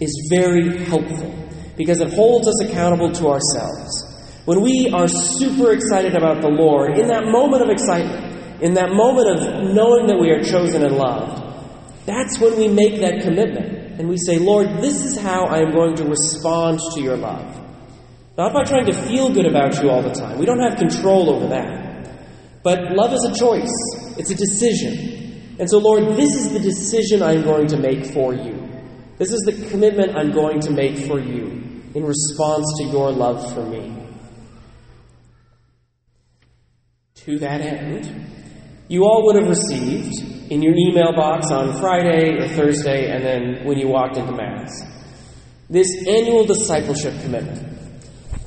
is 0.00 0.28
very 0.30 0.84
helpful 0.84 1.47
because 1.78 2.00
it 2.00 2.12
holds 2.12 2.48
us 2.48 2.60
accountable 2.60 3.10
to 3.12 3.28
ourselves. 3.28 4.04
When 4.44 4.60
we 4.60 4.90
are 4.92 5.06
super 5.06 5.72
excited 5.72 6.16
about 6.16 6.42
the 6.42 6.48
Lord, 6.48 6.98
in 6.98 7.06
that 7.08 7.26
moment 7.26 7.62
of 7.62 7.70
excitement, 7.70 8.62
in 8.62 8.74
that 8.74 8.90
moment 8.90 9.38
of 9.38 9.74
knowing 9.74 10.08
that 10.08 10.18
we 10.18 10.30
are 10.30 10.42
chosen 10.42 10.84
and 10.84 10.96
loved, 10.96 11.44
that's 12.04 12.40
when 12.40 12.58
we 12.58 12.66
make 12.66 13.00
that 13.00 13.22
commitment. 13.22 14.00
And 14.00 14.08
we 14.08 14.16
say, 14.16 14.38
Lord, 14.38 14.82
this 14.82 15.04
is 15.04 15.18
how 15.18 15.44
I 15.44 15.58
am 15.58 15.72
going 15.72 15.94
to 15.96 16.04
respond 16.04 16.80
to 16.94 17.00
your 17.00 17.16
love. 17.16 17.44
Not 18.36 18.52
by 18.52 18.64
trying 18.64 18.86
to 18.86 18.92
feel 18.92 19.32
good 19.32 19.46
about 19.46 19.80
you 19.82 19.90
all 19.90 20.02
the 20.02 20.14
time. 20.14 20.38
We 20.38 20.46
don't 20.46 20.60
have 20.60 20.78
control 20.78 21.30
over 21.30 21.48
that. 21.48 22.08
But 22.62 22.92
love 22.92 23.12
is 23.12 23.24
a 23.24 23.34
choice, 23.34 23.72
it's 24.18 24.30
a 24.30 24.34
decision. 24.34 25.56
And 25.60 25.68
so, 25.68 25.78
Lord, 25.78 26.16
this 26.16 26.34
is 26.34 26.52
the 26.52 26.60
decision 26.60 27.22
I'm 27.22 27.42
going 27.42 27.66
to 27.68 27.76
make 27.76 28.06
for 28.12 28.34
you. 28.34 28.66
This 29.18 29.32
is 29.32 29.40
the 29.40 29.68
commitment 29.68 30.16
I'm 30.16 30.32
going 30.32 30.60
to 30.60 30.70
make 30.70 31.06
for 31.06 31.20
you 31.20 31.67
in 31.94 32.04
response 32.04 32.66
to 32.78 32.84
your 32.84 33.10
love 33.10 33.52
for 33.54 33.64
me. 33.64 33.94
To 37.16 37.38
that 37.38 37.60
end, 37.60 38.30
you 38.88 39.04
all 39.04 39.26
would 39.26 39.36
have 39.36 39.48
received 39.48 40.50
in 40.50 40.62
your 40.62 40.74
email 40.74 41.12
box 41.12 41.50
on 41.50 41.78
Friday 41.80 42.38
or 42.38 42.48
Thursday, 42.48 43.10
and 43.10 43.22
then 43.24 43.66
when 43.66 43.78
you 43.78 43.88
walked 43.88 44.16
into 44.16 44.32
Mass, 44.32 44.70
this 45.68 45.88
annual 46.08 46.44
discipleship 46.44 47.14
commitment. 47.22 47.66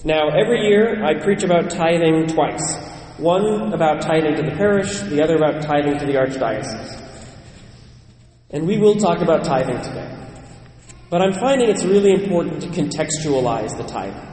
Now, 0.03 0.29
every 0.29 0.67
year 0.67 1.05
I 1.05 1.21
preach 1.21 1.43
about 1.43 1.69
tithing 1.69 2.27
twice 2.27 2.91
one 3.21 3.71
about 3.71 4.01
tithing 4.01 4.35
to 4.35 4.41
the 4.41 4.57
parish, 4.57 4.99
the 5.01 5.21
other 5.23 5.35
about 5.35 5.61
tithing 5.61 5.99
to 5.99 6.05
the 6.05 6.13
archdiocese. 6.13 6.99
And 8.49 8.67
we 8.67 8.79
will 8.79 8.95
talk 8.95 9.21
about 9.21 9.43
tithing 9.43 9.79
today. 9.81 10.20
But 11.11 11.21
I'm 11.21 11.33
finding 11.33 11.69
it's 11.69 11.83
really 11.83 12.13
important 12.13 12.61
to 12.61 12.69
contextualize 12.69 13.75
the 13.75 13.83
tithing. 13.83 14.29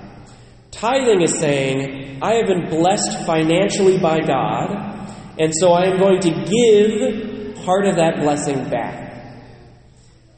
Tithing 0.71 1.23
is 1.23 1.37
saying, 1.37 2.23
I 2.23 2.35
have 2.35 2.47
been 2.47 2.71
blessed 2.71 3.27
financially 3.27 3.99
by 3.99 4.21
God, 4.21 5.13
and 5.41 5.53
so 5.53 5.73
I 5.73 5.87
am 5.87 5.99
going 5.99 6.21
to 6.21 6.31
give 6.31 7.65
part 7.65 7.85
of 7.87 7.97
that 7.97 8.21
blessing 8.21 8.71
back. 8.71 9.35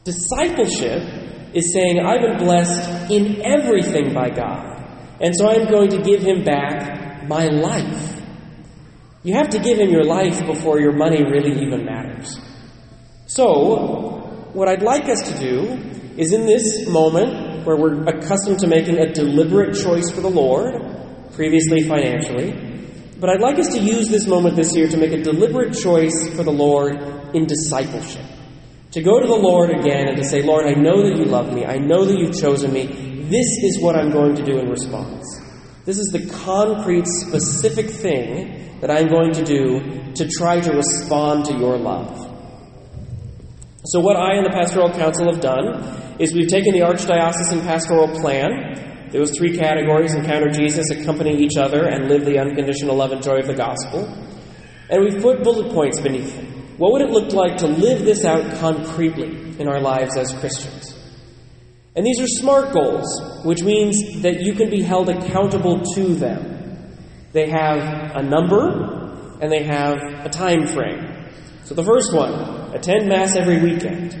Discipleship 0.03 1.03
is 1.53 1.71
saying, 1.73 1.99
I've 1.99 2.21
been 2.21 2.37
blessed 2.37 3.11
in 3.11 3.45
everything 3.45 4.11
by 4.11 4.31
God, 4.31 4.65
and 5.21 5.35
so 5.35 5.47
I'm 5.47 5.69
going 5.69 5.89
to 5.89 6.01
give 6.01 6.23
Him 6.23 6.43
back 6.43 7.27
my 7.27 7.45
life. 7.49 8.19
You 9.21 9.35
have 9.35 9.49
to 9.49 9.59
give 9.59 9.77
Him 9.77 9.91
your 9.91 10.05
life 10.05 10.43
before 10.47 10.79
your 10.79 10.93
money 10.93 11.23
really 11.23 11.61
even 11.61 11.85
matters. 11.85 12.35
So, 13.27 14.49
what 14.53 14.67
I'd 14.67 14.81
like 14.81 15.07
us 15.07 15.31
to 15.31 15.37
do 15.37 16.00
is 16.21 16.33
in 16.33 16.45
this 16.45 16.87
moment 16.87 17.65
where 17.65 17.75
we're 17.75 18.03
accustomed 18.03 18.59
to 18.59 18.67
making 18.67 18.99
a 18.99 19.11
deliberate 19.11 19.75
choice 19.75 20.11
for 20.11 20.21
the 20.21 20.29
Lord, 20.29 20.75
previously 21.33 21.81
financially, 21.81 22.51
but 23.19 23.31
I'd 23.31 23.41
like 23.41 23.57
us 23.57 23.73
to 23.73 23.79
use 23.79 24.07
this 24.07 24.27
moment 24.27 24.55
this 24.55 24.75
year 24.75 24.87
to 24.87 24.97
make 24.97 25.13
a 25.13 25.21
deliberate 25.21 25.73
choice 25.73 26.29
for 26.35 26.43
the 26.43 26.51
Lord 26.51 26.95
in 27.35 27.47
discipleship. 27.47 28.25
To 28.91 29.01
go 29.01 29.19
to 29.19 29.25
the 29.25 29.33
Lord 29.33 29.71
again 29.71 30.09
and 30.09 30.17
to 30.17 30.23
say, 30.23 30.43
Lord, 30.43 30.67
I 30.67 30.73
know 30.73 31.01
that 31.07 31.17
you 31.17 31.25
love 31.25 31.51
me. 31.51 31.65
I 31.65 31.77
know 31.77 32.05
that 32.05 32.15
you've 32.15 32.39
chosen 32.39 32.71
me. 32.71 32.85
This 33.29 33.47
is 33.63 33.79
what 33.81 33.95
I'm 33.95 34.11
going 34.11 34.35
to 34.35 34.43
do 34.43 34.59
in 34.59 34.69
response. 34.69 35.25
This 35.85 35.97
is 35.97 36.11
the 36.11 36.29
concrete, 36.43 37.07
specific 37.07 37.89
thing 37.89 38.79
that 38.81 38.91
I'm 38.91 39.07
going 39.07 39.31
to 39.33 39.43
do 39.43 40.13
to 40.13 40.27
try 40.27 40.59
to 40.59 40.71
respond 40.71 41.45
to 41.45 41.57
your 41.57 41.77
love. 41.77 42.20
So, 43.83 43.99
what 43.99 44.15
I 44.15 44.35
and 44.35 44.45
the 44.45 44.51
Pastoral 44.51 44.91
Council 44.91 45.31
have 45.31 45.41
done 45.41 46.19
is 46.19 46.35
we've 46.35 46.47
taken 46.47 46.73
the 46.73 46.81
Archdiocesan 46.81 47.65
Pastoral 47.65 48.09
Plan, 48.09 49.09
those 49.11 49.35
three 49.35 49.57
categories 49.57 50.13
encounter 50.13 50.49
Jesus, 50.49 50.91
accompany 50.91 51.41
each 51.41 51.57
other, 51.57 51.87
and 51.87 52.07
live 52.07 52.23
the 52.23 52.37
unconditional 52.37 52.95
love 52.95 53.11
and 53.11 53.23
joy 53.23 53.39
of 53.39 53.47
the 53.47 53.55
gospel, 53.55 54.05
and 54.87 55.03
we've 55.03 55.19
put 55.19 55.43
bullet 55.43 55.73
points 55.73 55.99
beneath 55.99 56.35
them. 56.35 56.45
What 56.77 56.91
would 56.91 57.01
it 57.01 57.09
look 57.09 57.33
like 57.33 57.57
to 57.57 57.67
live 57.67 58.05
this 58.05 58.23
out 58.23 58.59
concretely 58.59 59.59
in 59.59 59.67
our 59.67 59.81
lives 59.81 60.15
as 60.15 60.31
Christians? 60.31 60.95
And 61.95 62.05
these 62.05 62.19
are 62.19 62.27
SMART 62.27 62.73
goals, 62.73 63.43
which 63.43 63.63
means 63.63 64.21
that 64.21 64.41
you 64.41 64.53
can 64.53 64.69
be 64.69 64.83
held 64.83 65.09
accountable 65.09 65.81
to 65.95 66.13
them. 66.13 66.87
They 67.31 67.49
have 67.49 68.15
a 68.15 68.21
number 68.21 69.39
and 69.41 69.51
they 69.51 69.63
have 69.63 69.97
a 70.23 70.29
time 70.29 70.67
frame. 70.67 71.10
So 71.65 71.75
the 71.75 71.83
first 71.83 72.13
one, 72.13 72.75
attend 72.75 73.07
Mass 73.07 73.35
every 73.35 73.61
weekend. 73.61 74.15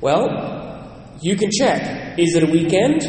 Well, 0.00 1.16
you 1.20 1.36
can 1.36 1.50
check. 1.50 2.18
Is 2.18 2.34
it 2.34 2.42
a 2.42 2.50
weekend? 2.50 3.02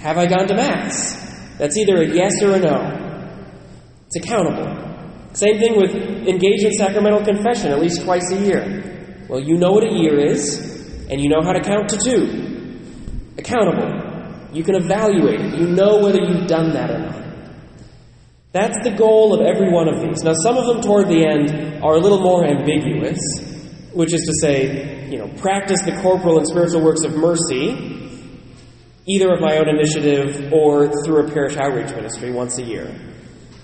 Have 0.00 0.18
I 0.18 0.26
gone 0.26 0.46
to 0.48 0.54
Mass? 0.54 1.16
That's 1.58 1.76
either 1.76 2.02
a 2.02 2.06
yes 2.06 2.42
or 2.42 2.52
a 2.52 2.58
no. 2.60 3.08
It's 4.06 4.16
accountable. 4.16 4.88
Same 5.32 5.58
thing 5.58 5.76
with 5.76 5.94
engage 6.26 6.64
in 6.64 6.72
sacramental 6.72 7.24
confession 7.24 7.72
at 7.72 7.80
least 7.80 8.02
twice 8.02 8.30
a 8.32 8.40
year. 8.40 9.26
Well, 9.28 9.40
you 9.40 9.56
know 9.56 9.72
what 9.72 9.84
a 9.84 9.92
year 9.92 10.18
is, 10.18 11.06
and 11.10 11.20
you 11.20 11.28
know 11.28 11.42
how 11.42 11.52
to 11.52 11.60
count 11.60 11.88
to 11.90 11.98
two 11.98 12.48
accountable. 13.36 14.48
You 14.52 14.64
can 14.64 14.74
evaluate 14.74 15.40
it. 15.40 15.58
You 15.58 15.68
know 15.68 16.02
whether 16.02 16.20
you've 16.20 16.46
done 16.46 16.72
that 16.72 16.90
or 16.90 16.98
not. 16.98 17.27
That's 18.58 18.82
the 18.82 18.90
goal 18.90 19.38
of 19.38 19.46
every 19.46 19.70
one 19.70 19.86
of 19.86 20.02
these. 20.02 20.24
Now, 20.24 20.32
some 20.32 20.56
of 20.56 20.66
them 20.66 20.80
toward 20.80 21.06
the 21.06 21.24
end 21.24 21.80
are 21.80 21.94
a 21.94 22.00
little 22.00 22.18
more 22.18 22.44
ambiguous, 22.44 23.20
which 23.92 24.12
is 24.12 24.26
to 24.26 24.32
say, 24.40 25.08
you 25.08 25.16
know, 25.16 25.28
practice 25.38 25.80
the 25.84 25.92
corporal 26.02 26.38
and 26.38 26.46
spiritual 26.48 26.82
works 26.82 27.04
of 27.04 27.14
mercy, 27.14 28.18
either 29.06 29.32
of 29.32 29.40
my 29.40 29.58
own 29.58 29.68
initiative 29.68 30.52
or 30.52 30.90
through 31.04 31.28
a 31.28 31.30
parish 31.30 31.56
outreach 31.56 31.94
ministry 31.94 32.32
once 32.32 32.58
a 32.58 32.64
year. 32.64 32.92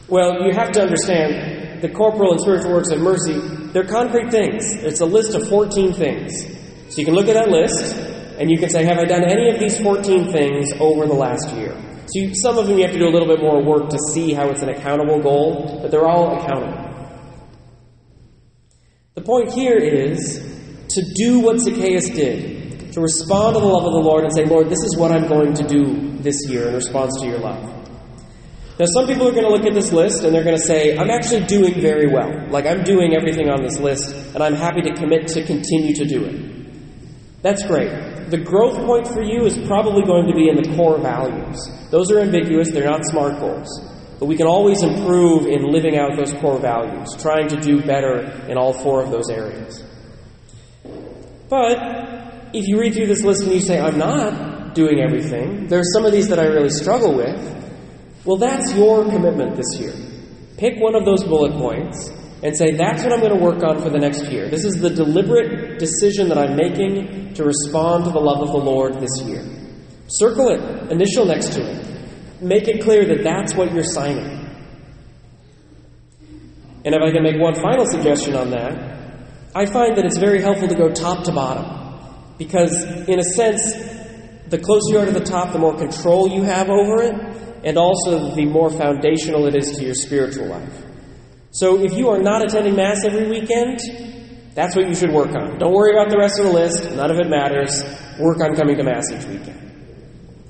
Well, 0.06 0.46
you 0.46 0.52
have 0.54 0.70
to 0.70 0.82
understand 0.82 1.82
the 1.82 1.88
corporal 1.88 2.30
and 2.30 2.40
spiritual 2.40 2.70
works 2.70 2.92
of 2.92 3.00
mercy, 3.00 3.40
they're 3.72 3.82
concrete 3.82 4.30
things. 4.30 4.74
It's 4.74 5.00
a 5.00 5.06
list 5.06 5.34
of 5.34 5.48
14 5.48 5.92
things. 5.92 6.46
So 6.94 7.00
you 7.00 7.04
can 7.04 7.14
look 7.14 7.26
at 7.26 7.34
that 7.34 7.48
list 7.48 7.96
and 8.38 8.48
you 8.48 8.58
can 8.58 8.70
say, 8.70 8.84
Have 8.84 8.98
I 8.98 9.06
done 9.06 9.24
any 9.24 9.50
of 9.50 9.58
these 9.58 9.76
14 9.80 10.30
things 10.30 10.72
over 10.78 11.06
the 11.06 11.14
last 11.14 11.52
year? 11.56 11.76
So 12.14 12.20
you, 12.20 12.34
some 12.36 12.58
of 12.58 12.68
them 12.68 12.78
you 12.78 12.84
have 12.84 12.92
to 12.92 12.98
do 13.00 13.08
a 13.08 13.10
little 13.10 13.26
bit 13.26 13.40
more 13.40 13.60
work 13.60 13.90
to 13.90 13.98
see 14.12 14.32
how 14.32 14.48
it's 14.50 14.62
an 14.62 14.68
accountable 14.68 15.20
goal, 15.20 15.80
but 15.82 15.90
they're 15.90 16.06
all 16.06 16.38
accountable. 16.38 16.80
The 19.14 19.20
point 19.20 19.52
here 19.52 19.76
is 19.76 20.38
to 20.90 21.02
do 21.16 21.40
what 21.40 21.58
Zacchaeus 21.58 22.10
did, 22.10 22.92
to 22.92 23.00
respond 23.00 23.56
to 23.56 23.60
the 23.60 23.66
love 23.66 23.84
of 23.84 23.92
the 23.92 23.98
Lord 23.98 24.22
and 24.22 24.32
say, 24.32 24.44
Lord, 24.44 24.68
this 24.68 24.84
is 24.84 24.96
what 24.96 25.10
I'm 25.10 25.26
going 25.26 25.54
to 25.54 25.64
do 25.64 26.16
this 26.18 26.48
year 26.48 26.68
in 26.68 26.74
response 26.74 27.20
to 27.20 27.26
your 27.26 27.38
love. 27.38 27.60
Now, 28.78 28.86
some 28.86 29.08
people 29.08 29.26
are 29.26 29.32
going 29.32 29.46
to 29.46 29.50
look 29.50 29.66
at 29.66 29.74
this 29.74 29.90
list 29.90 30.22
and 30.22 30.32
they're 30.32 30.44
going 30.44 30.56
to 30.56 30.62
say, 30.62 30.96
I'm 30.96 31.10
actually 31.10 31.46
doing 31.46 31.80
very 31.80 32.06
well. 32.06 32.48
Like, 32.48 32.66
I'm 32.66 32.84
doing 32.84 33.16
everything 33.16 33.50
on 33.50 33.60
this 33.60 33.80
list, 33.80 34.14
and 34.34 34.40
I'm 34.40 34.54
happy 34.54 34.82
to 34.82 34.94
commit 34.94 35.26
to 35.28 35.44
continue 35.44 35.96
to 35.96 36.04
do 36.04 36.24
it. 36.26 37.42
That's 37.42 37.66
great 37.66 38.13
the 38.34 38.42
growth 38.42 38.84
point 38.84 39.06
for 39.06 39.22
you 39.22 39.46
is 39.46 39.56
probably 39.68 40.02
going 40.02 40.26
to 40.26 40.34
be 40.34 40.48
in 40.48 40.56
the 40.56 40.74
core 40.74 40.98
values. 40.98 41.70
Those 41.90 42.10
are 42.10 42.18
ambiguous, 42.18 42.72
they're 42.72 42.90
not 42.90 43.04
SMART 43.04 43.38
goals. 43.38 43.68
But 44.18 44.26
we 44.26 44.36
can 44.36 44.48
always 44.48 44.82
improve 44.82 45.46
in 45.46 45.70
living 45.70 45.96
out 45.96 46.16
those 46.16 46.32
core 46.40 46.58
values, 46.58 47.14
trying 47.22 47.46
to 47.46 47.60
do 47.60 47.80
better 47.80 48.22
in 48.48 48.58
all 48.58 48.72
four 48.72 49.04
of 49.04 49.12
those 49.12 49.30
areas. 49.30 49.84
But 51.48 52.50
if 52.52 52.66
you 52.66 52.80
read 52.80 52.94
through 52.94 53.06
this 53.06 53.22
list 53.22 53.44
and 53.44 53.52
you 53.52 53.60
say, 53.60 53.78
I'm 53.78 53.98
not 53.98 54.74
doing 54.74 54.98
everything, 54.98 55.68
there 55.68 55.78
are 55.78 55.90
some 55.94 56.04
of 56.04 56.10
these 56.10 56.26
that 56.26 56.40
I 56.40 56.46
really 56.46 56.70
struggle 56.70 57.14
with, 57.14 57.38
well, 58.24 58.38
that's 58.38 58.74
your 58.74 59.04
commitment 59.04 59.54
this 59.54 59.78
year. 59.78 59.94
Pick 60.56 60.80
one 60.80 60.96
of 60.96 61.04
those 61.04 61.22
bullet 61.22 61.52
points 61.52 62.10
and 62.44 62.54
say, 62.54 62.72
that's 62.76 63.02
what 63.02 63.10
I'm 63.10 63.20
going 63.20 63.32
to 63.32 63.42
work 63.42 63.64
on 63.64 63.80
for 63.80 63.88
the 63.88 63.98
next 63.98 64.26
year. 64.26 64.50
This 64.50 64.66
is 64.66 64.74
the 64.74 64.90
deliberate 64.90 65.78
decision 65.78 66.28
that 66.28 66.36
I'm 66.36 66.54
making 66.56 67.32
to 67.34 67.42
respond 67.42 68.04
to 68.04 68.10
the 68.10 68.20
love 68.20 68.42
of 68.42 68.48
the 68.48 68.58
Lord 68.58 69.00
this 69.00 69.22
year. 69.22 69.42
Circle 70.08 70.50
it, 70.50 70.92
initial 70.92 71.24
next 71.24 71.54
to 71.54 71.62
it. 71.62 72.42
Make 72.42 72.68
it 72.68 72.84
clear 72.84 73.06
that 73.06 73.24
that's 73.24 73.54
what 73.54 73.72
you're 73.72 73.82
signing. 73.82 74.44
And 76.84 76.94
if 76.94 77.00
I 77.00 77.10
can 77.12 77.22
make 77.22 77.40
one 77.40 77.54
final 77.54 77.86
suggestion 77.86 78.36
on 78.36 78.50
that, 78.50 78.94
I 79.54 79.64
find 79.64 79.96
that 79.96 80.04
it's 80.04 80.18
very 80.18 80.42
helpful 80.42 80.68
to 80.68 80.74
go 80.74 80.92
top 80.92 81.24
to 81.24 81.32
bottom. 81.32 82.36
Because, 82.36 82.84
in 83.08 83.18
a 83.20 83.24
sense, 83.24 83.72
the 84.48 84.58
closer 84.58 84.92
you 84.92 84.98
are 84.98 85.06
to 85.06 85.12
the 85.12 85.24
top, 85.24 85.54
the 85.54 85.58
more 85.58 85.74
control 85.78 86.28
you 86.28 86.42
have 86.42 86.68
over 86.68 87.02
it, 87.04 87.14
and 87.64 87.78
also 87.78 88.34
the 88.34 88.44
more 88.44 88.68
foundational 88.68 89.46
it 89.46 89.56
is 89.56 89.78
to 89.78 89.84
your 89.84 89.94
spiritual 89.94 90.48
life. 90.48 90.83
So 91.54 91.80
if 91.80 91.92
you 91.92 92.08
are 92.08 92.18
not 92.18 92.42
attending 92.42 92.74
Mass 92.74 93.04
every 93.04 93.28
weekend, 93.28 93.78
that's 94.56 94.74
what 94.74 94.88
you 94.88 94.94
should 94.96 95.12
work 95.12 95.30
on. 95.36 95.56
Don't 95.60 95.72
worry 95.72 95.92
about 95.92 96.10
the 96.10 96.18
rest 96.18 96.40
of 96.40 96.46
the 96.46 96.52
list, 96.52 96.82
none 96.96 97.12
of 97.12 97.16
it 97.16 97.28
matters. 97.28 97.80
Work 98.18 98.40
on 98.40 98.56
coming 98.56 98.76
to 98.76 98.82
Mass 98.82 99.04
each 99.12 99.24
weekend. 99.26 99.60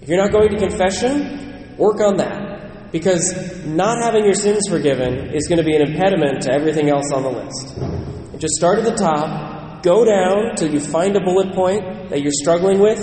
If 0.01 0.09
you're 0.09 0.17
not 0.17 0.33
going 0.33 0.49
to 0.49 0.57
confession, 0.57 1.77
work 1.77 2.01
on 2.01 2.17
that. 2.17 2.91
Because 2.91 3.67
not 3.67 4.03
having 4.03 4.25
your 4.25 4.33
sins 4.33 4.67
forgiven 4.67 5.35
is 5.35 5.47
going 5.47 5.59
to 5.59 5.65
be 5.65 5.77
an 5.77 5.83
impediment 5.83 6.41
to 6.45 6.53
everything 6.55 6.89
else 6.89 7.13
on 7.13 7.23
the 7.23 7.29
list. 7.29 8.41
Just 8.41 8.55
start 8.55 8.79
at 8.79 8.87
the 8.87 8.97
top, 8.97 9.83
go 9.83 10.07
down 10.07 10.57
till 10.57 10.73
you 10.73 10.81
find 10.81 11.15
a 11.17 11.21
bullet 11.21 11.55
point 11.55 12.09
that 12.09 12.23
you're 12.23 12.33
struggling 12.33 12.79
with, 12.81 12.99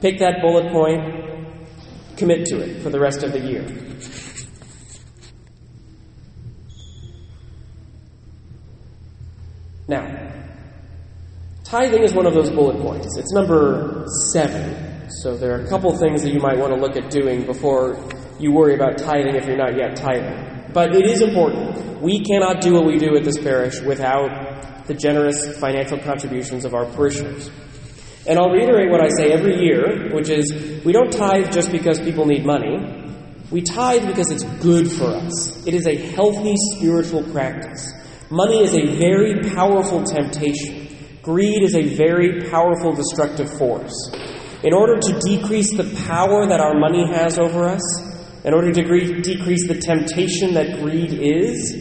pick 0.00 0.18
that 0.18 0.40
bullet 0.42 0.72
point, 0.72 2.16
commit 2.16 2.46
to 2.46 2.58
it 2.58 2.82
for 2.82 2.90
the 2.90 2.98
rest 2.98 3.22
of 3.22 3.30
the 3.30 3.38
year. 3.38 3.64
Now, 9.86 10.32
tithing 11.64 12.02
is 12.02 12.14
one 12.14 12.26
of 12.26 12.34
those 12.34 12.50
bullet 12.50 12.80
points. 12.80 13.16
It's 13.18 13.32
number 13.32 14.06
seven. 14.30 15.10
So 15.10 15.36
there 15.36 15.58
are 15.58 15.64
a 15.64 15.68
couple 15.68 15.96
things 15.96 16.22
that 16.22 16.32
you 16.32 16.40
might 16.40 16.58
want 16.58 16.74
to 16.74 16.80
look 16.80 16.96
at 16.96 17.10
doing 17.10 17.44
before 17.44 17.98
you 18.38 18.52
worry 18.52 18.74
about 18.74 18.98
tithing 18.98 19.36
if 19.36 19.46
you're 19.46 19.56
not 19.56 19.76
yet 19.76 19.96
tithing. 19.96 20.72
But 20.72 20.94
it 20.94 21.06
is 21.06 21.20
important. 21.20 22.00
We 22.00 22.24
cannot 22.24 22.60
do 22.60 22.74
what 22.74 22.86
we 22.86 22.98
do 22.98 23.16
at 23.16 23.24
this 23.24 23.38
parish 23.38 23.80
without 23.80 24.86
the 24.86 24.94
generous 24.94 25.58
financial 25.58 25.98
contributions 25.98 26.64
of 26.64 26.74
our 26.74 26.86
parishioners. 26.86 27.50
And 28.26 28.38
I'll 28.38 28.50
reiterate 28.50 28.90
what 28.90 29.02
I 29.02 29.08
say 29.08 29.32
every 29.32 29.60
year, 29.60 30.14
which 30.14 30.30
is 30.30 30.82
we 30.84 30.92
don't 30.92 31.12
tithe 31.12 31.52
just 31.52 31.70
because 31.70 32.00
people 32.00 32.26
need 32.26 32.44
money. 32.44 33.12
We 33.50 33.60
tithe 33.60 34.06
because 34.06 34.30
it's 34.30 34.44
good 34.62 34.90
for 34.90 35.04
us. 35.04 35.66
It 35.66 35.74
is 35.74 35.86
a 35.86 35.94
healthy 35.94 36.54
spiritual 36.74 37.22
practice. 37.30 37.92
Money 38.34 38.64
is 38.64 38.74
a 38.74 38.96
very 38.98 39.48
powerful 39.54 40.02
temptation. 40.02 40.88
Greed 41.22 41.62
is 41.62 41.76
a 41.76 41.94
very 41.94 42.50
powerful 42.50 42.92
destructive 42.92 43.48
force. 43.58 43.94
In 44.64 44.74
order 44.74 44.98
to 45.00 45.20
decrease 45.20 45.76
the 45.76 45.84
power 46.08 46.44
that 46.48 46.58
our 46.58 46.74
money 46.74 47.06
has 47.12 47.38
over 47.38 47.62
us, 47.62 47.80
in 48.44 48.52
order 48.52 48.72
to 48.72 48.82
decrease 49.22 49.68
the 49.68 49.78
temptation 49.78 50.52
that 50.54 50.80
greed 50.82 51.12
is, 51.12 51.74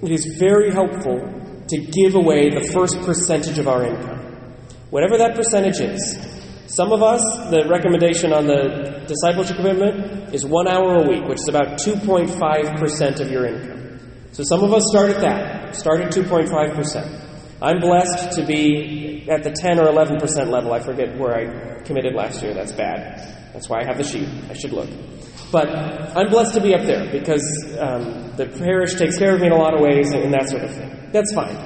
it 0.00 0.12
is 0.12 0.36
very 0.38 0.70
helpful 0.70 1.18
to 1.66 1.76
give 1.76 2.14
away 2.14 2.50
the 2.50 2.70
first 2.72 2.96
percentage 3.00 3.58
of 3.58 3.66
our 3.66 3.84
income. 3.84 4.20
Whatever 4.90 5.18
that 5.18 5.34
percentage 5.34 5.80
is. 5.80 6.18
Some 6.68 6.92
of 6.92 7.02
us, 7.02 7.20
the 7.50 7.66
recommendation 7.68 8.32
on 8.32 8.46
the 8.46 9.02
discipleship 9.08 9.56
commitment 9.56 10.32
is 10.32 10.46
one 10.46 10.68
hour 10.68 11.02
a 11.02 11.08
week, 11.08 11.24
which 11.24 11.40
is 11.40 11.48
about 11.48 11.80
2.5% 11.80 13.20
of 13.20 13.28
your 13.28 13.46
income. 13.46 13.98
So 14.30 14.44
some 14.44 14.62
of 14.62 14.72
us 14.72 14.84
start 14.92 15.10
at 15.10 15.20
that, 15.22 15.59
start 15.74 16.00
at 16.00 16.12
2.5%. 16.12 17.28
I'm 17.62 17.80
blessed 17.80 18.32
to 18.38 18.46
be 18.46 19.26
at 19.30 19.42
the 19.42 19.50
10 19.50 19.78
or 19.78 19.84
11% 19.84 20.50
level. 20.50 20.72
I 20.72 20.80
forget 20.80 21.18
where 21.18 21.34
I 21.34 21.82
committed 21.82 22.14
last 22.14 22.42
year. 22.42 22.54
That's 22.54 22.72
bad. 22.72 23.52
That's 23.52 23.68
why 23.68 23.80
I 23.80 23.84
have 23.84 23.98
the 23.98 24.04
sheet. 24.04 24.28
I 24.48 24.54
should 24.54 24.72
look. 24.72 24.88
But 25.52 25.68
I'm 26.16 26.30
blessed 26.30 26.54
to 26.54 26.60
be 26.60 26.74
up 26.74 26.82
there 26.82 27.10
because 27.10 27.42
um, 27.78 28.32
the 28.36 28.46
parish 28.46 28.94
takes 28.94 29.18
care 29.18 29.34
of 29.34 29.40
me 29.40 29.48
in 29.48 29.52
a 29.52 29.56
lot 29.56 29.74
of 29.74 29.80
ways 29.80 30.12
and, 30.12 30.22
and 30.24 30.32
that 30.32 30.48
sort 30.48 30.62
of 30.62 30.74
thing. 30.74 31.10
That's 31.12 31.34
fine. 31.34 31.56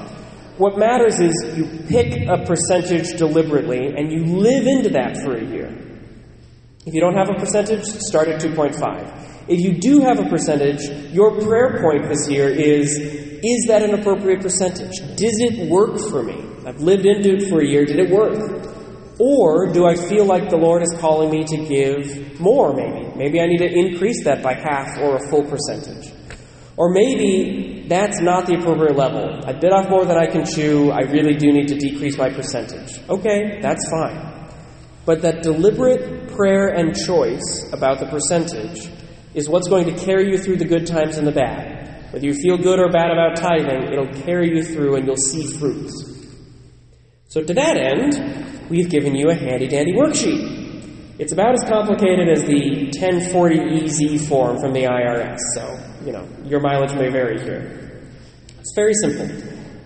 What 0.56 0.78
matters 0.78 1.20
is 1.20 1.32
you 1.56 1.66
pick 1.88 2.28
a 2.28 2.44
percentage 2.44 3.18
deliberately 3.18 3.88
and 3.96 4.10
you 4.10 4.24
live 4.24 4.66
into 4.66 4.90
that 4.90 5.18
for 5.18 5.36
a 5.36 5.44
year. 5.44 5.68
If 6.86 6.94
you 6.94 7.00
don't 7.00 7.16
have 7.16 7.28
a 7.28 7.38
percentage, 7.38 7.84
start 7.84 8.28
at 8.28 8.40
2.5. 8.40 9.48
If 9.48 9.60
you 9.60 9.78
do 9.78 10.00
have 10.00 10.18
a 10.18 10.28
percentage, 10.28 10.80
your 11.12 11.38
prayer 11.40 11.80
point 11.82 12.08
this 12.08 12.28
year 12.30 12.48
is 12.48 13.23
is 13.44 13.66
that 13.68 13.82
an 13.82 13.92
appropriate 13.92 14.40
percentage? 14.40 14.98
Does 15.16 15.38
it 15.38 15.68
work 15.68 15.98
for 16.08 16.22
me? 16.22 16.42
I've 16.66 16.80
lived 16.80 17.04
into 17.04 17.34
it 17.34 17.50
for 17.50 17.60
a 17.60 17.66
year. 17.66 17.84
Did 17.84 17.98
it 17.98 18.10
work? 18.10 18.38
Or 19.18 19.70
do 19.70 19.86
I 19.86 19.94
feel 19.94 20.24
like 20.24 20.48
the 20.48 20.56
Lord 20.56 20.82
is 20.82 20.92
calling 20.98 21.30
me 21.30 21.44
to 21.44 21.56
give 21.58 22.40
more, 22.40 22.74
maybe? 22.74 23.06
Maybe 23.14 23.40
I 23.40 23.46
need 23.46 23.58
to 23.58 23.70
increase 23.70 24.24
that 24.24 24.42
by 24.42 24.54
half 24.54 24.98
or 24.98 25.16
a 25.16 25.28
full 25.28 25.44
percentage. 25.44 26.10
Or 26.76 26.90
maybe 26.90 27.84
that's 27.86 28.20
not 28.20 28.46
the 28.46 28.54
appropriate 28.54 28.96
level. 28.96 29.40
I 29.46 29.52
bit 29.52 29.72
off 29.72 29.88
more 29.90 30.06
than 30.06 30.16
I 30.16 30.26
can 30.26 30.44
chew. 30.44 30.90
I 30.90 31.02
really 31.02 31.34
do 31.34 31.52
need 31.52 31.68
to 31.68 31.76
decrease 31.76 32.16
my 32.16 32.30
percentage. 32.30 32.98
Okay, 33.08 33.60
that's 33.60 33.88
fine. 33.90 34.48
But 35.04 35.20
that 35.22 35.42
deliberate 35.42 36.32
prayer 36.32 36.68
and 36.68 36.96
choice 36.96 37.70
about 37.72 38.00
the 38.00 38.06
percentage 38.06 38.88
is 39.34 39.48
what's 39.48 39.68
going 39.68 39.84
to 39.94 40.04
carry 40.04 40.30
you 40.30 40.38
through 40.38 40.56
the 40.56 40.64
good 40.64 40.86
times 40.86 41.18
and 41.18 41.26
the 41.26 41.32
bad. 41.32 41.73
Whether 42.14 42.26
you 42.26 42.34
feel 42.34 42.56
good 42.56 42.78
or 42.78 42.88
bad 42.90 43.10
about 43.10 43.34
tithing, 43.34 43.92
it'll 43.92 44.22
carry 44.22 44.48
you 44.54 44.62
through 44.62 44.94
and 44.94 45.04
you'll 45.04 45.16
see 45.16 45.48
fruits. 45.58 46.30
So, 47.26 47.42
to 47.42 47.52
that 47.54 47.76
end, 47.76 48.70
we've 48.70 48.88
given 48.88 49.16
you 49.16 49.30
a 49.30 49.34
handy 49.34 49.66
dandy 49.66 49.92
worksheet. 49.94 51.18
It's 51.18 51.32
about 51.32 51.54
as 51.54 51.68
complicated 51.68 52.28
as 52.28 52.44
the 52.44 52.92
1040EZ 52.96 54.28
form 54.28 54.60
from 54.60 54.72
the 54.72 54.84
IRS, 54.84 55.38
so, 55.56 55.76
you 56.06 56.12
know, 56.12 56.24
your 56.44 56.60
mileage 56.60 56.94
may 56.94 57.08
vary 57.08 57.42
here. 57.42 58.06
It's 58.60 58.72
very 58.76 58.94
simple. 58.94 59.26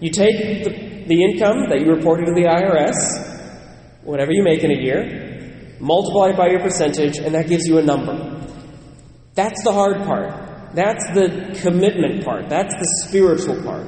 You 0.02 0.10
take 0.10 0.64
the, 0.64 1.04
the 1.06 1.22
income 1.22 1.70
that 1.70 1.80
you 1.80 1.90
reported 1.90 2.26
to 2.26 2.34
the 2.34 2.44
IRS, 2.44 4.02
whatever 4.02 4.32
you 4.32 4.42
make 4.42 4.62
in 4.62 4.70
a 4.70 4.82
year, 4.82 5.78
multiply 5.80 6.28
it 6.28 6.36
by 6.36 6.48
your 6.48 6.60
percentage, 6.60 7.16
and 7.16 7.34
that 7.34 7.48
gives 7.48 7.66
you 7.66 7.78
a 7.78 7.82
number. 7.82 8.38
That's 9.32 9.64
the 9.64 9.72
hard 9.72 10.02
part. 10.04 10.47
That's 10.74 11.04
the 11.14 11.58
commitment 11.62 12.24
part. 12.24 12.48
That's 12.48 12.74
the 12.74 13.06
spiritual 13.06 13.62
part. 13.62 13.86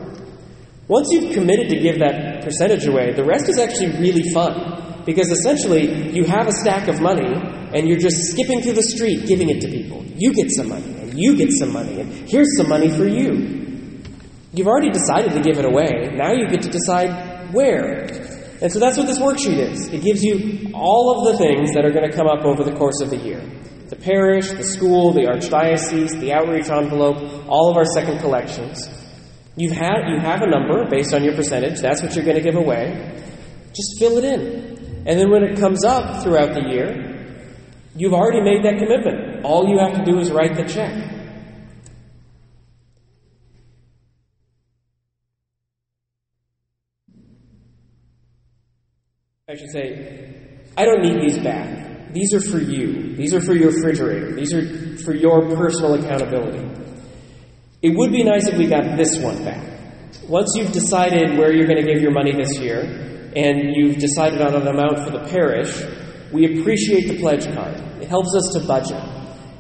Once 0.88 1.09
you've 1.11 1.33
committed 1.33 1.69
to 1.69 1.79
give 1.79 1.99
that 2.01 2.43
percentage 2.43 2.87
away, 2.87 3.12
the 3.12 3.25
rest 3.25 3.49
is 3.49 3.59
actually 3.59 3.99
really 4.01 4.29
fun. 4.33 5.03
Because 5.07 5.31
essentially, 5.31 6.12
you 6.12 6.25
have 6.25 6.49
a 6.49 6.53
stack 6.53 6.88
of 6.88 7.01
money 7.01 7.33
and 7.73 7.88
you're 7.88 7.99
just 7.99 8.33
skipping 8.33 8.61
through 8.61 8.73
the 8.73 8.83
street 8.83 9.27
giving 9.27 9.49
it 9.49 9.61
to 9.61 9.69
people. 9.69 10.05
You 10.16 10.35
get 10.35 10.51
some 10.51 10.69
money, 10.69 10.93
and 11.01 11.19
you 11.19 11.37
get 11.37 11.51
some 11.53 11.73
money, 11.73 12.01
and 12.01 12.29
here's 12.29 12.57
some 12.57 12.69
money 12.69 12.90
for 12.90 13.07
you. 13.07 14.03
You've 14.53 14.66
already 14.66 14.90
decided 14.90 15.33
to 15.33 15.40
give 15.40 15.59
it 15.59 15.64
away. 15.64 16.11
Now 16.14 16.33
you 16.33 16.49
get 16.49 16.62
to 16.62 16.69
decide 16.69 17.55
where. 17.55 18.05
And 18.61 18.71
so 18.71 18.81
that's 18.81 18.99
what 18.99 19.07
this 19.07 19.19
worksheet 19.19 19.59
is. 19.59 19.88
It 19.88 20.03
gives 20.03 20.23
you 20.23 20.73
all 20.75 21.16
of 21.16 21.33
the 21.33 21.38
things 21.38 21.73
that 21.75 21.85
are 21.85 21.93
going 21.93 22.11
to 22.11 22.14
come 22.14 22.27
up 22.27 22.45
over 22.45 22.64
the 22.64 22.77
course 22.77 23.01
of 23.01 23.11
the 23.11 23.16
year 23.16 23.40
the 23.90 23.96
parish, 23.96 24.48
the 24.50 24.62
school, 24.62 25.12
the 25.12 25.22
archdiocese, 25.22 26.18
the 26.20 26.33
outreach 26.33 26.70
envelope, 26.70 27.18
all 27.48 27.70
of 27.70 27.76
our 27.76 27.85
second 27.85 28.20
collections. 28.20 28.88
You've 29.57 29.76
had, 29.76 30.09
you 30.09 30.20
have 30.20 30.42
a 30.42 30.46
number 30.46 30.88
based 30.88 31.12
on 31.12 31.24
your 31.24 31.35
percentage. 31.35 31.81
That's 31.81 32.00
what 32.00 32.14
you're 32.14 32.24
going 32.24 32.37
to 32.37 32.42
give 32.42 32.55
away. 32.55 33.20
Just 33.74 33.98
fill 33.98 34.16
it 34.18 34.24
in. 34.24 35.05
And 35.07 35.18
then 35.18 35.29
when 35.29 35.42
it 35.42 35.59
comes 35.59 35.85
up 35.85 36.22
throughout 36.22 36.55
the 36.55 36.68
year, 36.70 37.44
you've 37.96 38.14
already 38.14 38.40
made 38.40 38.64
that 38.64 38.79
commitment. 38.79 39.44
All 39.44 39.68
you 39.68 39.79
have 39.79 39.98
to 39.98 40.05
do 40.05 40.20
is 40.20 40.31
write 40.31 40.55
the 40.55 40.64
check. 40.64 41.16
I 49.48 49.57
should 49.57 49.70
say, 49.70 50.46
I 50.76 50.85
don't 50.85 51.03
need 51.03 51.20
these 51.20 51.38
back. 51.42 51.89
These 52.12 52.35
are 52.35 52.40
for 52.40 52.59
you. 52.59 53.14
These 53.16 53.35
are 53.35 53.40
for 53.40 53.55
your 53.55 53.70
refrigerator. 53.70 54.35
These 54.35 54.53
are 54.53 54.96
for 54.99 55.14
your 55.14 55.49
personal 55.57 55.94
accountability. 55.94 56.66
It 57.83 57.96
would 57.96 58.12
be 58.12 58.25
nice 58.25 58.46
if 58.46 58.59
we 58.59 58.66
got 58.66 58.96
this 58.96 59.18
one 59.18 59.42
back. 59.44 59.66
Once 60.29 60.53
you've 60.57 60.73
decided 60.73 61.38
where 61.38 61.53
you're 61.53 61.66
going 61.66 61.85
to 61.85 61.92
give 61.92 62.03
your 62.03 62.12
money 62.12 62.33
this 62.33 62.59
year, 62.59 62.83
and 63.37 63.77
you've 63.77 63.99
decided 63.99 64.40
on 64.42 64.55
an 64.55 64.66
amount 64.66 64.99
for 65.05 65.11
the 65.11 65.25
parish, 65.31 65.70
we 66.33 66.61
appreciate 66.61 67.09
the 67.09 67.18
pledge 67.18 67.44
card. 67.55 67.75
It 68.01 68.09
helps 68.09 68.35
us 68.35 68.53
to 68.55 68.61
budget. 68.66 69.03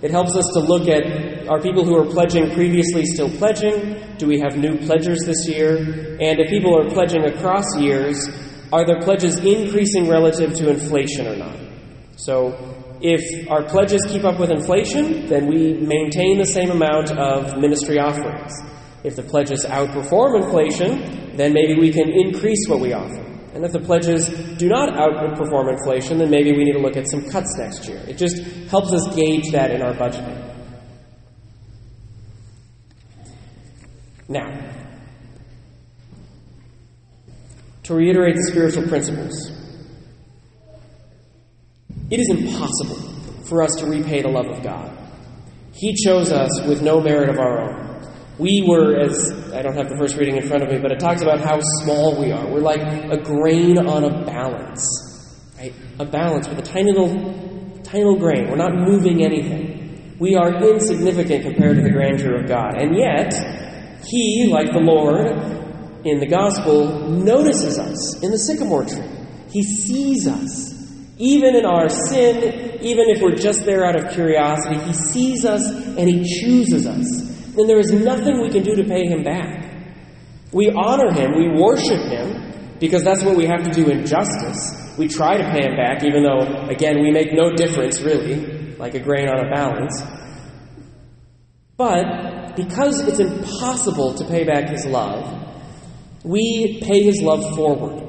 It 0.02 0.10
helps 0.10 0.34
us 0.34 0.46
to 0.54 0.60
look 0.60 0.88
at 0.88 1.48
are 1.48 1.60
people 1.60 1.84
who 1.84 1.96
are 1.96 2.06
pledging 2.06 2.52
previously 2.54 3.04
still 3.04 3.30
pledging? 3.30 3.96
Do 4.18 4.26
we 4.26 4.40
have 4.40 4.56
new 4.56 4.78
pledgers 4.78 5.24
this 5.24 5.48
year? 5.48 5.76
And 5.76 6.38
if 6.40 6.48
people 6.48 6.78
are 6.78 6.88
pledging 6.88 7.24
across 7.24 7.64
years, 7.78 8.28
are 8.72 8.86
their 8.86 9.00
pledges 9.00 9.38
increasing 9.38 10.08
relative 10.08 10.54
to 10.54 10.70
inflation 10.70 11.26
or 11.26 11.36
not? 11.36 11.69
So, 12.20 12.52
if 13.00 13.48
our 13.48 13.62
pledges 13.62 14.04
keep 14.06 14.24
up 14.24 14.38
with 14.38 14.50
inflation, 14.50 15.26
then 15.26 15.46
we 15.46 15.72
maintain 15.72 16.36
the 16.36 16.44
same 16.44 16.70
amount 16.70 17.10
of 17.12 17.56
ministry 17.58 17.98
offerings. 17.98 18.52
If 19.02 19.16
the 19.16 19.22
pledges 19.22 19.64
outperform 19.64 20.44
inflation, 20.44 21.34
then 21.36 21.54
maybe 21.54 21.80
we 21.80 21.90
can 21.90 22.10
increase 22.10 22.66
what 22.68 22.80
we 22.80 22.92
offer. 22.92 23.24
And 23.54 23.64
if 23.64 23.72
the 23.72 23.80
pledges 23.80 24.28
do 24.58 24.68
not 24.68 24.90
outperform 24.90 25.72
inflation, 25.72 26.18
then 26.18 26.28
maybe 26.28 26.52
we 26.52 26.64
need 26.64 26.74
to 26.74 26.78
look 26.78 26.98
at 26.98 27.08
some 27.08 27.24
cuts 27.26 27.56
next 27.58 27.88
year. 27.88 28.04
It 28.06 28.18
just 28.18 28.42
helps 28.68 28.92
us 28.92 29.14
gauge 29.16 29.50
that 29.52 29.70
in 29.70 29.80
our 29.80 29.94
budgeting. 29.94 30.36
Now, 34.28 34.46
to 37.84 37.94
reiterate 37.94 38.36
the 38.36 38.46
spiritual 38.50 38.86
principles, 38.88 39.59
it 42.10 42.20
is 42.20 42.28
impossible 42.28 42.96
for 43.44 43.62
us 43.62 43.70
to 43.76 43.86
repay 43.86 44.22
the 44.22 44.28
love 44.28 44.46
of 44.46 44.62
God. 44.62 44.96
He 45.72 45.94
chose 45.94 46.32
us 46.32 46.50
with 46.66 46.82
no 46.82 47.00
merit 47.00 47.28
of 47.28 47.38
our 47.38 47.60
own. 47.60 47.90
We 48.38 48.64
were, 48.66 48.98
as 48.98 49.32
I 49.52 49.62
don't 49.62 49.76
have 49.76 49.88
the 49.88 49.96
first 49.96 50.16
reading 50.16 50.36
in 50.36 50.48
front 50.48 50.62
of 50.62 50.70
me, 50.70 50.78
but 50.78 50.92
it 50.92 50.98
talks 50.98 51.22
about 51.22 51.40
how 51.40 51.60
small 51.82 52.18
we 52.18 52.32
are. 52.32 52.46
We're 52.46 52.60
like 52.60 52.80
a 52.80 53.18
grain 53.22 53.78
on 53.78 54.04
a 54.04 54.24
balance, 54.24 54.86
right? 55.58 55.74
A 55.98 56.06
balance 56.06 56.48
with 56.48 56.58
a 56.58 56.62
tiny 56.62 56.90
little, 56.90 57.82
tiny 57.82 58.04
little 58.04 58.18
grain. 58.18 58.48
We're 58.48 58.56
not 58.56 58.74
moving 58.74 59.22
anything. 59.22 60.16
We 60.18 60.36
are 60.36 60.54
insignificant 60.54 61.44
compared 61.44 61.76
to 61.76 61.82
the 61.82 61.90
grandeur 61.90 62.40
of 62.40 62.48
God. 62.48 62.80
And 62.80 62.96
yet, 62.96 64.02
He, 64.06 64.48
like 64.50 64.72
the 64.72 64.80
Lord 64.80 65.26
in 66.06 66.18
the 66.18 66.26
Gospel, 66.26 67.08
notices 67.08 67.78
us 67.78 68.22
in 68.22 68.30
the 68.30 68.38
sycamore 68.38 68.84
tree. 68.84 69.08
He 69.50 69.62
sees 69.62 70.26
us. 70.26 70.79
Even 71.22 71.54
in 71.54 71.66
our 71.66 71.88
sin, 71.88 72.78
even 72.80 73.10
if 73.10 73.20
we're 73.22 73.36
just 73.36 73.64
there 73.64 73.84
out 73.84 73.94
of 73.94 74.12
curiosity, 74.12 74.80
He 74.86 74.92
sees 74.92 75.44
us 75.44 75.62
and 75.70 76.08
He 76.08 76.24
chooses 76.40 76.86
us 76.86 77.30
then 77.56 77.66
there 77.66 77.78
is 77.78 77.92
nothing 77.92 78.40
we 78.40 78.48
can 78.48 78.62
do 78.62 78.74
to 78.76 78.84
pay 78.84 79.06
him 79.06 79.22
back. 79.22 79.64
We 80.52 80.70
honor 80.70 81.12
him, 81.12 81.32
we 81.36 81.48
worship 81.48 82.00
him, 82.00 82.78
because 82.78 83.02
that's 83.02 83.22
what 83.22 83.36
we 83.36 83.46
have 83.46 83.64
to 83.64 83.70
do 83.70 83.88
in 83.88 84.06
justice. 84.06 84.96
We 84.96 85.08
try 85.08 85.36
to 85.36 85.44
pay 85.44 85.68
him 85.68 85.76
back, 85.76 86.02
even 86.04 86.22
though, 86.22 86.68
again, 86.68 87.02
we 87.02 87.10
make 87.10 87.32
no 87.32 87.50
difference, 87.50 88.00
really, 88.00 88.74
like 88.76 88.94
a 88.94 89.00
grain 89.00 89.28
on 89.28 89.46
a 89.46 89.50
balance. 89.50 90.02
But 91.76 92.56
because 92.56 93.00
it's 93.00 93.20
impossible 93.20 94.14
to 94.14 94.24
pay 94.26 94.44
back 94.44 94.68
His 94.68 94.86
love, 94.86 95.48
we 96.24 96.80
pay 96.82 97.02
His 97.02 97.22
love 97.22 97.54
forward. 97.56 98.06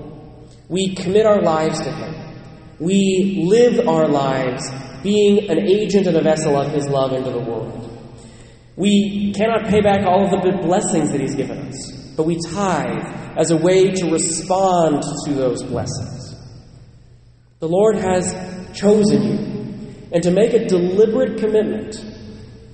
We 0.67 0.95
commit 0.95 1.25
our 1.25 1.41
lives 1.41 1.79
to 1.81 1.91
Him. 1.91 2.30
We 2.81 3.45
live 3.47 3.87
our 3.87 4.07
lives 4.07 4.67
being 5.03 5.51
an 5.51 5.59
agent 5.59 6.07
and 6.07 6.17
a 6.17 6.23
vessel 6.23 6.57
of 6.57 6.71
His 6.71 6.87
love 6.87 7.13
into 7.13 7.29
the 7.29 7.39
world. 7.39 7.87
We 8.75 9.33
cannot 9.33 9.69
pay 9.69 9.81
back 9.81 10.03
all 10.03 10.25
of 10.25 10.31
the 10.31 10.57
blessings 10.63 11.11
that 11.11 11.21
He's 11.21 11.35
given 11.35 11.59
us, 11.59 12.13
but 12.17 12.25
we 12.25 12.39
tithe 12.39 13.37
as 13.37 13.51
a 13.51 13.57
way 13.57 13.91
to 13.91 14.11
respond 14.11 15.03
to 15.25 15.33
those 15.35 15.61
blessings. 15.61 16.35
The 17.59 17.69
Lord 17.69 17.97
has 17.97 18.33
chosen 18.73 19.21
you, 19.21 19.37
and 20.11 20.23
to 20.23 20.31
make 20.31 20.53
a 20.53 20.65
deliberate 20.65 21.37
commitment 21.37 22.03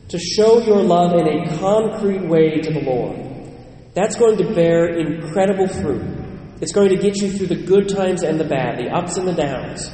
to 0.08 0.18
show 0.18 0.62
your 0.62 0.84
love 0.84 1.20
in 1.20 1.28
a 1.28 1.58
concrete 1.60 2.26
way 2.26 2.62
to 2.62 2.72
the 2.72 2.80
Lord. 2.80 3.20
That's 3.94 4.16
going 4.16 4.38
to 4.38 4.54
bear 4.54 4.98
incredible 4.98 5.68
fruit. 5.68 6.17
It's 6.60 6.72
going 6.72 6.90
to 6.90 6.98
get 6.98 7.18
you 7.18 7.32
through 7.32 7.48
the 7.48 7.64
good 7.66 7.88
times 7.88 8.24
and 8.24 8.40
the 8.40 8.44
bad, 8.44 8.80
the 8.80 8.90
ups 8.90 9.18
and 9.18 9.28
the 9.28 9.34
downs. 9.34 9.92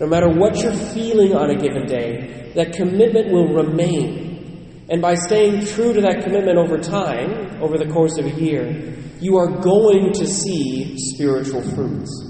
No 0.00 0.06
matter 0.06 0.28
what 0.28 0.56
you're 0.62 0.72
feeling 0.72 1.34
on 1.34 1.50
a 1.50 1.56
given 1.56 1.86
day, 1.86 2.52
that 2.54 2.72
commitment 2.72 3.32
will 3.32 3.52
remain. 3.52 4.86
And 4.88 5.02
by 5.02 5.14
staying 5.14 5.66
true 5.66 5.92
to 5.92 6.00
that 6.02 6.22
commitment 6.22 6.58
over 6.58 6.78
time, 6.78 7.62
over 7.62 7.76
the 7.76 7.92
course 7.92 8.18
of 8.18 8.26
a 8.26 8.30
year, 8.30 8.94
you 9.20 9.36
are 9.36 9.60
going 9.60 10.12
to 10.14 10.26
see 10.26 10.96
spiritual 10.96 11.62
fruits. 11.62 12.25